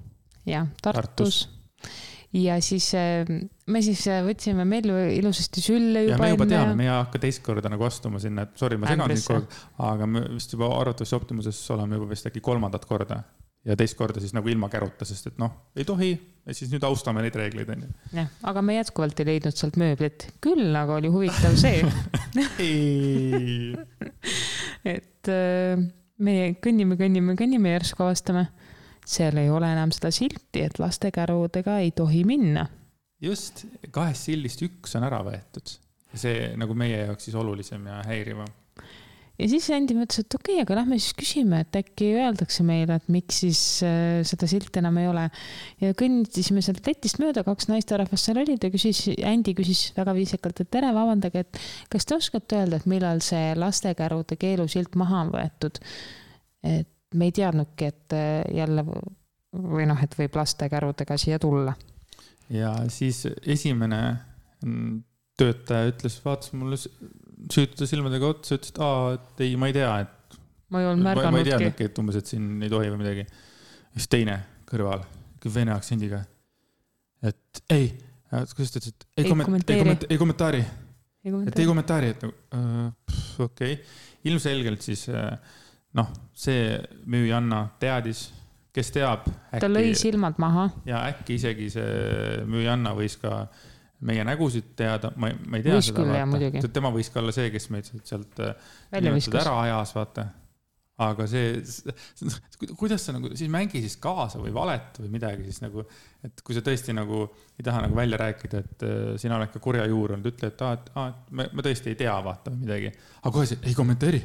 jah, 0.46 0.68
Tartus, 0.82 1.46
Tartus 1.46 2.06
ja 2.36 2.58
siis 2.62 2.90
äh, 2.98 3.24
me 3.72 3.82
siis 3.86 4.02
äh, 4.12 4.22
võtsime 4.26 4.66
Mellu 4.68 4.98
ilusasti 5.16 5.64
sülle 5.64 6.06
juba. 6.10 6.20
me 6.24 6.32
juba 6.34 6.48
teame, 6.50 6.76
me 6.78 6.88
ei 6.88 6.92
hakka 6.92 7.22
teist 7.24 7.44
korda 7.46 7.72
nagu 7.72 7.86
astuma 7.88 8.20
sinna, 8.22 8.48
et 8.48 8.60
sorry, 8.60 8.80
ma 8.82 8.92
segan 8.92 9.14
sind 9.16 9.30
kogu 9.30 9.46
aeg, 9.46 9.60
aga 9.92 10.10
me 10.10 10.26
vist 10.34 10.56
juba 10.56 10.70
arvatavasti 10.82 11.18
Optimuses 11.20 11.62
oleme 11.76 12.00
juba 12.00 12.10
vist 12.12 12.28
äkki 12.30 12.44
kolmandat 12.44 12.88
korda 12.90 13.22
ja 13.66 13.76
teist 13.80 13.98
korda 13.98 14.22
siis 14.22 14.34
nagu 14.36 14.50
ilma 14.52 14.70
käruta, 14.72 15.06
sest 15.08 15.32
et 15.32 15.38
noh, 15.42 15.52
ei 15.76 15.86
tohi 15.88 16.12
ja 16.46 16.54
siis 16.54 16.72
nüüd 16.74 16.84
austame 16.86 17.24
neid 17.26 17.36
reegleid, 17.40 17.70
onju. 17.76 17.90
jah, 18.14 18.30
aga 18.52 18.62
me 18.66 18.78
jätkuvalt 18.78 19.20
ei 19.22 19.30
leidnud 19.32 19.56
sealt 19.58 19.80
mööblit, 19.82 20.28
küll 20.44 20.76
aga 20.78 21.00
oli 21.00 21.10
huvitav 21.14 21.58
see 21.60 21.82
et 24.96 25.32
äh, 25.34 25.86
me 26.18 26.36
kõnnime, 26.62 27.00
kõnnime, 27.00 27.36
kõnnime, 27.40 27.74
järsku 27.76 28.06
avastame 28.06 28.46
seal 29.06 29.38
ei 29.38 29.50
ole 29.54 29.70
enam 29.72 29.94
seda 29.94 30.12
silti, 30.14 30.66
et 30.66 30.80
lastekärudega 30.82 31.80
ei 31.84 31.92
tohi 31.96 32.24
minna. 32.28 32.66
just, 33.22 33.66
kahest 33.92 34.30
sildist 34.30 34.62
üks 34.66 34.96
on 34.98 35.06
ära 35.08 35.22
võetud. 35.26 35.78
see 36.16 36.54
nagu 36.56 36.74
meie 36.78 37.02
jaoks 37.06 37.28
siis 37.28 37.36
olulisem 37.36 37.86
ja 37.92 38.02
häirivam. 38.08 38.50
Ja 39.40 39.48
siis 39.52 39.68
Andi 39.76 39.96
mõtles, 39.98 40.24
et 40.24 40.38
okei 40.38 40.58
okay,, 40.58 40.64
aga 40.64 40.78
lähme 40.80 40.98
siis 41.00 41.16
küsime, 41.18 41.62
et 41.66 41.80
äkki 41.80 42.12
öeldakse 42.22 42.66
meile, 42.68 43.00
et 43.00 43.10
miks 43.12 43.42
siis 43.44 43.62
äh, 43.86 44.22
seda 44.28 44.48
silti 44.50 44.82
enam 44.82 45.00
ei 45.02 45.10
ole. 45.12 45.26
ja 45.84 45.96
kõndisime 45.98 46.64
sealt 46.66 46.86
letist 46.88 47.20
mööda, 47.24 47.46
kaks 47.48 47.70
naisterahvast 47.72 48.30
seal 48.30 48.42
olid 48.44 48.64
ja 48.64 48.72
küsis, 48.74 49.04
Andi 49.28 49.56
küsis 49.58 49.90
väga 49.98 50.16
viisakalt, 50.18 50.62
et 50.64 50.72
tere, 50.72 50.94
vabandage, 50.96 51.46
et 51.46 51.62
kas 51.92 52.08
te 52.08 52.18
oskate 52.20 52.62
öelda, 52.62 52.80
et 52.80 52.90
millal 52.90 53.24
see 53.26 53.54
lastekärude 53.60 54.40
keelusilt 54.40 54.96
maha 55.00 55.26
on 55.26 55.34
võetud? 55.36 55.82
et 56.66 56.90
me 57.14 57.30
ei 57.30 57.36
teadnudki, 57.36 57.92
et 57.92 58.16
äh, 58.16 58.40
jälle 58.56 58.86
või 59.56 59.86
noh, 59.88 60.00
et 60.04 60.16
võib 60.18 60.36
lastekärudega 60.36 61.18
siia 61.20 61.40
tulla. 61.40 61.76
ja 62.50 62.74
siis 62.92 63.26
esimene 63.46 64.02
mm, 64.64 65.04
töötaja 65.40 65.92
ütles, 65.92 66.18
vaatas 66.26 66.54
mulle 66.56 66.80
süütude 67.52 67.88
silmadega 67.90 68.32
otsa, 68.34 68.58
ütles, 68.58 68.74
et 68.74 68.80
aa, 68.84 69.16
et 69.18 69.44
ei, 69.46 69.58
ma 69.60 69.70
ei 69.70 69.76
tea, 69.76 69.92
et. 70.06 70.40
ma 70.74 70.82
ei 70.82 70.90
olnud 70.92 71.08
märganudki. 71.08 71.36
ma 71.36 71.44
ei 71.44 71.50
teadnudki, 71.50 71.90
et 71.90 72.02
umbes, 72.02 72.20
et 72.22 72.32
siin 72.32 72.48
ei 72.66 72.72
tohi 72.72 72.92
või 72.94 73.02
midagi. 73.04 73.28
siis 73.96 74.10
teine 74.12 74.40
kõrval, 74.70 75.06
vene 75.56 75.76
aktsendiga. 75.76 76.24
et 77.26 77.62
ei, 77.74 77.92
kuidas 78.30 78.74
ta 78.74 78.82
ütles, 78.82 78.96
et 78.96 79.08
ei, 79.18 79.26
ei 79.26 79.30
kommentaari, 79.34 79.98
ei 80.10 80.18
kommentaari. 80.22 80.64
et 81.46 81.60
ei 81.60 81.70
kommentaari, 81.70 82.16
et 82.16 82.26
nagu 82.26 82.36
äh, 82.58 83.14
okei 83.46 83.78
okay., 83.78 83.86
ilmselgelt 84.26 84.82
siis 84.86 85.06
äh, 85.14 85.36
noh, 85.96 86.10
see 86.36 86.76
müüjanna 87.10 87.68
teadis, 87.80 88.28
kes 88.76 88.92
teab. 88.96 89.30
ta 89.54 89.70
lõi 89.72 89.94
silmad 89.98 90.40
maha. 90.42 90.68
ja 90.88 91.06
äkki 91.12 91.40
isegi 91.40 91.70
see 91.78 92.44
müüjanna 92.50 92.96
võis 92.98 93.18
ka 93.22 93.46
meie 94.06 94.26
nägusid 94.28 94.74
teada, 94.78 95.12
ma, 95.20 95.32
ma 95.34 95.60
ei 95.60 95.66
tea 95.66 95.78
võis 95.78 95.92
seda, 95.92 96.06
vaata. 96.06 96.72
tema 96.74 96.92
võis 96.94 97.12
ka 97.12 97.22
olla 97.22 97.36
see, 97.36 97.52
kes 97.54 97.70
meid 97.74 97.92
sealt 98.06 98.42
ära 98.42 99.56
ajas, 99.64 99.94
vaata. 99.98 100.28
aga 101.06 101.28
see, 101.28 101.58
kuidas 102.80 103.04
sa 103.08 103.16
nagu, 103.18 103.34
siis 103.36 103.52
mängi 103.52 103.82
siis 103.84 103.98
kaasa 104.02 104.40
või 104.40 104.54
valet 104.56 105.02
või 105.02 105.12
midagi 105.18 105.50
siis 105.50 105.60
nagu, 105.66 105.84
et 106.24 106.46
kui 106.46 106.56
sa 106.56 106.64
tõesti 106.66 106.96
nagu 106.96 107.26
ei 107.58 107.68
taha 107.68 107.84
nagu 107.88 107.98
välja 107.98 108.22
rääkida, 108.22 108.64
et 108.64 108.88
uh, 108.88 109.12
sina 109.22 109.40
oled 109.40 109.52
ka 109.52 109.64
kurja 109.64 109.84
juur 109.92 110.16
olnud, 110.16 110.32
ütle, 110.32 110.54
et 110.54 110.66
aa, 110.66 110.80
et 110.80 110.90
aa, 110.96 111.12
et 111.12 111.36
me, 111.36 111.50
me 111.52 111.68
tõesti 111.68 111.92
ei 111.92 112.00
tea, 112.00 112.16
vaata 112.24 112.54
või 112.54 112.64
midagi. 112.64 112.96
aga 113.22 113.36
kohe 113.36 113.52
see, 113.52 113.62
ei 113.66 113.78
kommenteeri 113.78 114.24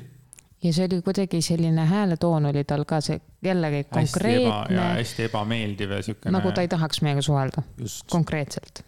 ja 0.63 0.73
see 0.77 0.87
oli 0.91 1.01
kuidagi 1.03 1.41
selline 1.43 1.85
hääletoon 1.89 2.47
oli 2.51 2.65
tal 2.69 2.85
ka 2.85 3.01
see 3.01 3.21
jällegi 3.45 3.85
konkreetne. 3.85 4.81
hästi 5.01 5.29
ebameeldiv 5.29 5.97
ja 5.97 6.03
siukene. 6.03 6.37
nagu 6.37 6.53
ta 6.53 6.61
ei 6.61 6.69
tahaks 6.69 7.03
meiega 7.03 7.23
suhelda. 7.23 7.63
konkreetselt. 8.11 8.85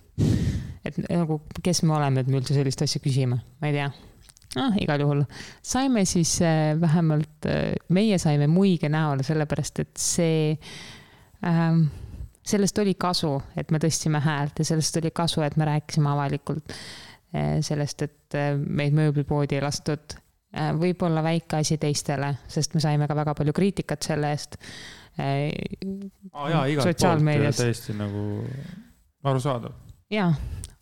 Et 0.84 0.98
nagu, 1.08 1.40
kes 1.62 1.82
me 1.86 1.96
oleme, 1.96 2.22
et 2.22 2.30
me 2.30 2.40
üldse 2.40 2.56
sellist 2.56 2.82
asja 2.84 3.02
küsime, 3.02 3.38
ma 3.60 3.70
ei 3.70 3.76
tea. 3.76 3.90
noh, 4.58 4.78
igal 4.82 5.00
juhul 5.00 5.22
saime 5.64 6.04
siis 6.08 6.34
äh, 6.44 6.72
vähemalt 6.80 7.48
äh,, 7.48 7.72
meie 7.88 8.18
saime 8.20 8.48
muige 8.50 8.90
näole, 8.92 9.24
sellepärast 9.26 9.84
et 9.84 9.94
see 10.00 10.56
ähm, 11.46 11.86
sellest 12.44 12.78
oli 12.82 12.96
kasu, 13.00 13.36
et 13.56 13.70
me 13.72 13.80
tõstsime 13.82 14.20
häält 14.22 14.60
ja 14.60 14.66
sellest 14.72 14.98
oli 15.00 15.14
kasu, 15.14 15.44
et 15.46 15.56
me 15.56 15.68
rääkisime 15.70 16.10
avalikult 16.12 16.74
äh, 16.74 17.60
sellest, 17.64 18.08
et 18.08 18.40
meid 18.66 18.94
mööblipoodi 18.96 19.58
ei 19.58 19.64
lastud 19.64 20.18
võib-olla 20.52 21.22
väike 21.24 21.62
asi 21.62 21.78
teistele, 21.80 22.34
sest 22.48 22.74
me 22.76 22.80
saime 22.84 23.06
ka 23.08 23.16
väga 23.16 23.34
palju 23.38 23.54
kriitikat 23.56 24.04
selle 24.04 24.32
eest 24.34 24.58
oh,. 26.32 26.50
poolt 26.92 27.56
täiesti 27.56 27.96
nagu 27.96 28.44
arusaadav. 29.24 29.72
jaa, 30.10 30.32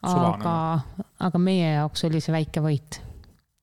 aga, 0.02 0.80
aga 1.20 1.38
meie 1.38 1.74
jaoks 1.74 2.04
oli 2.08 2.20
see 2.20 2.32
väike 2.32 2.64
võit. 2.64 3.00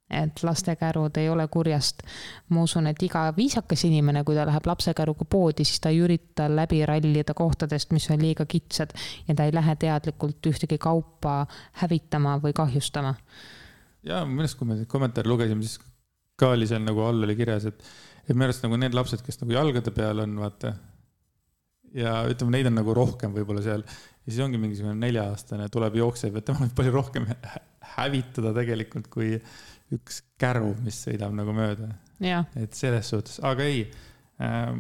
et 0.07 0.43
lastekärud 0.43 1.17
ei 1.19 1.29
ole 1.29 1.47
kurjast. 1.51 2.03
ma 2.49 2.63
usun, 2.63 2.87
et 2.87 3.03
iga 3.03 3.25
viisakas 3.37 3.83
inimene, 3.83 4.23
kui 4.23 4.35
ta 4.35 4.45
läheb 4.47 4.65
lapsekäruga 4.65 5.25
poodi, 5.25 5.65
siis 5.65 5.79
ta 5.83 5.89
ei 5.89 5.99
ürita 5.99 6.47
läbi 6.49 6.85
rallida 6.85 7.33
kohtadest, 7.33 7.91
mis 7.91 8.09
on 8.11 8.21
liiga 8.21 8.45
kitsad 8.45 8.95
ja 9.27 9.35
ta 9.35 9.43
ei 9.43 9.53
lähe 9.53 9.75
teadlikult 9.75 10.45
ühtegi 10.47 10.77
kaupa 10.77 11.45
hävitama 11.83 12.37
või 12.43 12.53
kahjustama 12.53 13.15
ja 14.07 14.23
minu 14.25 14.43
arust, 14.45 14.57
kui 14.59 14.69
me 14.69 14.77
kommentaare 14.89 15.29
lugesime, 15.29 15.65
siis 15.65 15.79
ka 16.39 16.53
oli 16.55 16.67
seal 16.69 16.83
nagu 16.85 17.03
all 17.05 17.25
oli 17.27 17.35
kirjas, 17.37 17.67
et, 17.71 17.81
et 18.25 18.35
minu 18.35 18.47
arust 18.47 18.65
nagu 18.65 18.79
need 18.79 18.95
lapsed, 18.97 19.23
kes 19.25 19.41
nagu 19.41 19.55
jalgade 19.55 19.93
peal 19.95 20.23
on, 20.23 20.37
vaata. 20.43 20.75
Ja 21.95 22.19
ütleme, 22.29 22.53
neid 22.57 22.69
on 22.69 22.77
nagu 22.79 22.93
rohkem 22.95 23.33
võib-olla 23.35 23.63
seal 23.65 23.83
ja 23.83 24.27
siis 24.27 24.41
ongi 24.43 24.59
mingisugune 24.61 24.97
nelja-aastane 24.99 25.69
tuleb, 25.73 25.95
jookseb 26.01 26.39
ja 26.39 26.43
tema 26.49 26.65
võib 26.65 26.75
palju 26.77 26.93
rohkem 26.95 27.27
hävitada 27.95 28.53
tegelikult 28.57 29.07
kui 29.13 29.35
üks 29.95 30.21
käru, 30.39 30.73
mis 30.83 30.99
sõidab 31.05 31.35
nagu 31.35 31.55
mööda. 31.55 31.93
et 32.59 32.75
selles 32.75 33.09
suhtes, 33.13 33.39
aga 33.45 33.63
ei 33.63 33.85
äh,. 34.43 34.75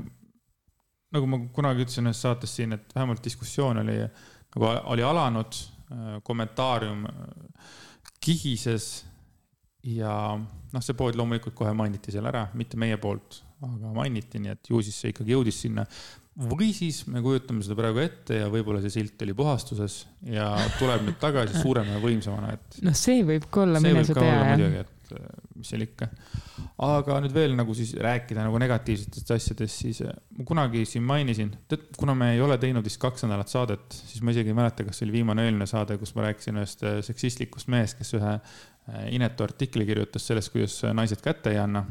nagu 1.15 1.27
ma 1.31 1.39
kunagi 1.55 1.85
ütlesin 1.85 2.09
ühes 2.09 2.21
saates 2.21 2.55
siin, 2.57 2.75
et 2.75 2.95
vähemalt 2.95 3.23
diskussioon 3.23 3.79
oli 3.85 4.01
nagu 4.03 4.71
oli 4.93 5.05
alanud 5.05 5.59
äh,, 5.91 6.17
kommentaarium 6.27 7.05
äh, 7.07 7.75
kihises 8.19 9.05
ja 9.87 10.13
noh, 10.37 10.83
see 10.83 10.97
pood 10.97 11.15
loomulikult 11.17 11.55
kohe 11.55 11.73
mainiti 11.77 12.11
seal 12.13 12.27
ära, 12.27 12.47
mitte 12.57 12.79
meie 12.79 12.97
poolt, 13.01 13.41
aga 13.63 13.93
mainiti, 13.95 14.41
nii 14.43 14.53
et 14.55 14.71
ju 14.71 14.81
siis 14.83 14.97
see 14.99 15.13
ikkagi 15.13 15.35
jõudis 15.35 15.61
sinna. 15.65 15.85
Või 16.37 16.69
siis 16.75 17.01
me 17.09 17.21
kujutame 17.25 17.63
seda 17.65 17.77
praegu 17.79 18.01
ette 18.03 18.41
ja 18.43 18.49
võib-olla 18.53 18.81
see 18.83 18.93
silt 18.93 19.23
oli 19.25 19.33
puhastuses 19.37 20.03
ja 20.29 20.51
tuleb 20.77 21.07
nüüd 21.07 21.17
tagasi 21.21 21.63
suurema 21.63 21.97
ja 21.97 22.03
võimsamana, 22.03 22.53
et. 22.57 22.77
noh, 22.85 22.97
see 22.97 23.23
võib 23.25 23.49
ka 23.49 23.65
olla, 23.65 23.81
mine 23.83 24.05
sa 24.05 24.17
tea. 24.17 24.37
muidugi, 24.51 24.83
et 24.85 25.15
mis 25.57 25.71
seal 25.71 25.85
ikka. 25.87 26.09
aga 26.85 27.19
nüüd 27.23 27.33
veel 27.33 27.57
nagu 27.57 27.73
siis 27.77 27.95
rääkida 27.97 28.45
nagu 28.45 28.59
negatiivsetest 28.61 29.33
asjadest, 29.37 29.83
siis 29.85 30.03
ma 30.37 30.45
kunagi 30.47 30.85
siin 30.85 31.05
mainisin, 31.07 31.53
tead, 31.71 31.89
kuna 31.97 32.13
me 32.17 32.33
ei 32.35 32.41
ole 32.43 32.59
teinud 32.61 32.85
vist 32.85 33.01
kaks 33.01 33.25
nädalat 33.25 33.49
saadet, 33.49 33.87
siis 33.97 34.21
ma 34.21 34.35
isegi 34.35 34.53
ei 34.53 34.57
mäleta, 34.57 34.85
kas 34.85 34.99
see 34.99 35.07
oli 35.07 35.19
viimane 35.19 35.47
eelmine 35.47 35.69
saade, 35.69 35.97
kus 35.97 36.13
ma 36.17 36.27
rääkisin 36.27 36.59
ühest 36.61 36.85
seksistlikust 37.07 37.71
mehest, 37.73 37.97
kes 38.01 38.17
ühe 38.19 38.37
Äh, 38.87 39.09
inetu 39.11 39.43
artikli 39.43 39.85
kirjutas 39.85 40.23
sellest, 40.29 40.53
kuidas 40.53 40.77
naised 40.95 41.19
kätte 41.23 41.51
ei 41.51 41.57
anna. 41.59 41.83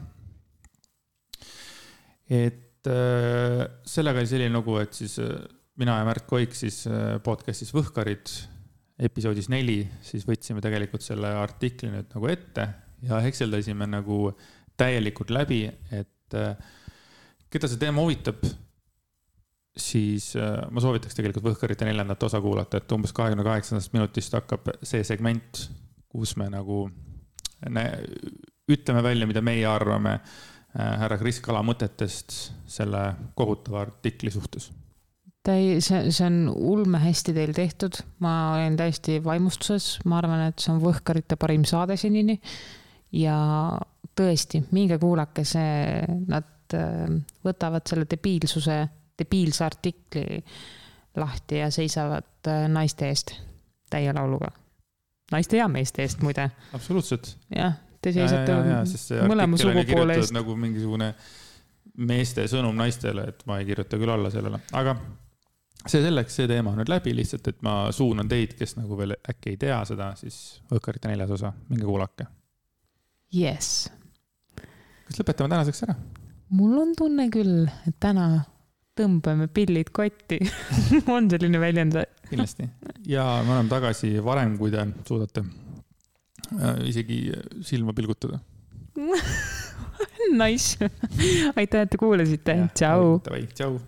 et 2.30 2.65
äh, 2.90 3.62
sellega 3.86 4.22
oli 4.22 4.30
selline 4.30 4.54
lugu, 4.54 4.78
et 4.82 4.96
siis 4.96 5.18
äh, 5.22 5.32
mina 5.80 5.98
ja 6.00 6.06
Märt 6.08 6.26
Koik 6.28 6.54
siis 6.56 6.84
podcast'is 7.24 7.74
Võhkarid 7.76 8.30
episoodis 9.06 9.50
neli, 9.52 9.82
siis 10.04 10.24
võtsime 10.28 10.62
tegelikult 10.64 11.04
selle 11.04 11.34
artikli 11.36 11.90
nüüd 11.92 12.12
nagu 12.14 12.30
ette 12.32 12.66
ja 13.04 13.20
hekseldasime 13.24 13.88
nagu 13.90 14.30
täielikult 14.76 15.32
läbi, 15.34 15.64
et 15.92 16.36
äh, 16.36 16.56
keda 17.52 17.68
see 17.68 17.80
teema 17.80 18.04
huvitab, 18.04 18.44
siis 19.76 20.30
äh, 20.40 20.62
ma 20.72 20.82
soovitaks 20.84 21.16
tegelikult 21.16 21.50
Võhkarite 21.50 21.88
neljandat 21.88 22.28
osa 22.28 22.40
kuulata, 22.44 22.80
et 22.80 22.96
umbes 22.96 23.12
kahekümne 23.16 23.44
kaheksandast 23.46 23.92
minutist 23.96 24.36
hakkab 24.36 24.72
see 24.82 25.04
segment, 25.06 25.66
kus 26.12 26.36
me 26.40 26.48
nagu 26.52 26.86
ütleme 28.66 29.00
välja, 29.04 29.28
mida 29.28 29.40
meie 29.44 29.64
arvame 29.68 30.18
äh, 30.18 30.55
härra 30.76 31.16
Kris 31.20 31.40
Kala 31.40 31.62
mõtetest 31.64 32.34
selle 32.68 33.02
kohutava 33.34 33.80
artikli 33.86 34.30
suhtes 34.30 34.70
ta 35.46 35.54
ei, 35.54 35.80
see, 35.84 36.10
see 36.10 36.26
on 36.26 36.38
ulmehästi 36.50 37.34
teil 37.36 37.52
tehtud, 37.54 38.00
ma 38.24 38.32
olen 38.56 38.76
täiesti 38.78 39.20
vaimustuses, 39.24 40.00
ma 40.10 40.18
arvan, 40.18 40.48
et 40.48 40.62
see 40.62 40.72
on 40.74 40.80
Võhkarite 40.82 41.38
parim 41.40 41.64
saade 41.68 41.96
senini. 42.00 42.40
ja 43.14 43.36
tõesti, 44.18 44.64
minge 44.74 44.98
kuulake 44.98 45.44
see, 45.46 46.02
nad 46.26 46.74
äh, 46.74 47.06
võtavad 47.46 47.86
selle 47.88 48.08
debiilsuse, 48.10 48.80
debiilse 49.18 49.64
artikli 49.64 50.40
lahti 51.16 51.62
ja 51.62 51.70
seisavad 51.70 52.50
äh, 52.50 52.66
naiste 52.72 53.08
eest 53.08 53.36
täie 53.90 54.12
lauluga. 54.12 54.50
naiste 55.32 55.60
ja 55.60 55.68
meeste 55.68 56.02
eest 56.02 56.22
muide. 56.26 56.50
absoluutselt. 56.74 57.36
jah, 57.54 57.78
te 58.06 58.14
seisate 58.14 59.26
mõlema 59.26 59.58
sugu 59.60 59.84
poole 59.90 60.16
eest. 60.20 60.34
nagu 60.36 60.56
mingisugune 60.60 61.12
meeste 62.06 62.44
sõnum 62.50 62.76
naistele, 62.76 63.30
et 63.32 63.46
ma 63.48 63.60
ei 63.60 63.68
kirjuta 63.68 63.98
küll 64.00 64.12
alla 64.12 64.30
sellele, 64.32 64.60
aga 64.76 64.96
see 65.86 66.02
selleks, 66.02 66.34
see 66.38 66.48
teema 66.50 66.72
on 66.72 66.80
nüüd 66.82 66.90
läbi, 66.92 67.14
lihtsalt, 67.16 67.46
et 67.52 67.62
ma 67.66 67.78
suunan 67.94 68.28
teid, 68.30 68.56
kes 68.58 68.76
nagu 68.78 68.98
veel 68.98 69.16
äkki 69.16 69.54
ei 69.54 69.60
tea 69.60 69.78
seda, 69.88 70.10
siis 70.18 70.60
Õhkarite 70.74 71.10
neljas 71.12 71.32
osa, 71.38 71.52
minge 71.70 71.86
kuulake. 71.88 72.28
Yes. 73.34 73.88
kas 75.06 75.18
lõpetame 75.20 75.50
tänaseks 75.54 75.86
ära? 75.86 75.96
mul 76.56 76.76
on 76.78 76.92
tunne 76.98 77.26
küll, 77.32 77.64
et 77.88 77.96
täna 78.02 78.44
tõmbame 78.96 79.48
pillid 79.52 79.90
kotti 79.94 80.38
on 81.14 81.30
selline 81.30 81.60
väljend 81.60 81.98
või? 81.98 82.06
kindlasti 82.30 82.68
ja 83.10 83.26
me 83.46 83.56
oleme 83.56 83.70
tagasi 83.72 84.14
varem, 84.24 84.54
kui 84.60 84.72
te 84.72 84.86
suudate 85.08 85.42
isegi 86.86 87.32
silma 87.66 87.92
pilgutada 87.96 88.40
Nice 90.40 90.78
aitäh, 91.58 91.82
et 91.82 91.90
te 91.90 91.98
kuulasite, 92.00 92.56
tšau. 92.74 93.20
tšau. 93.54 93.78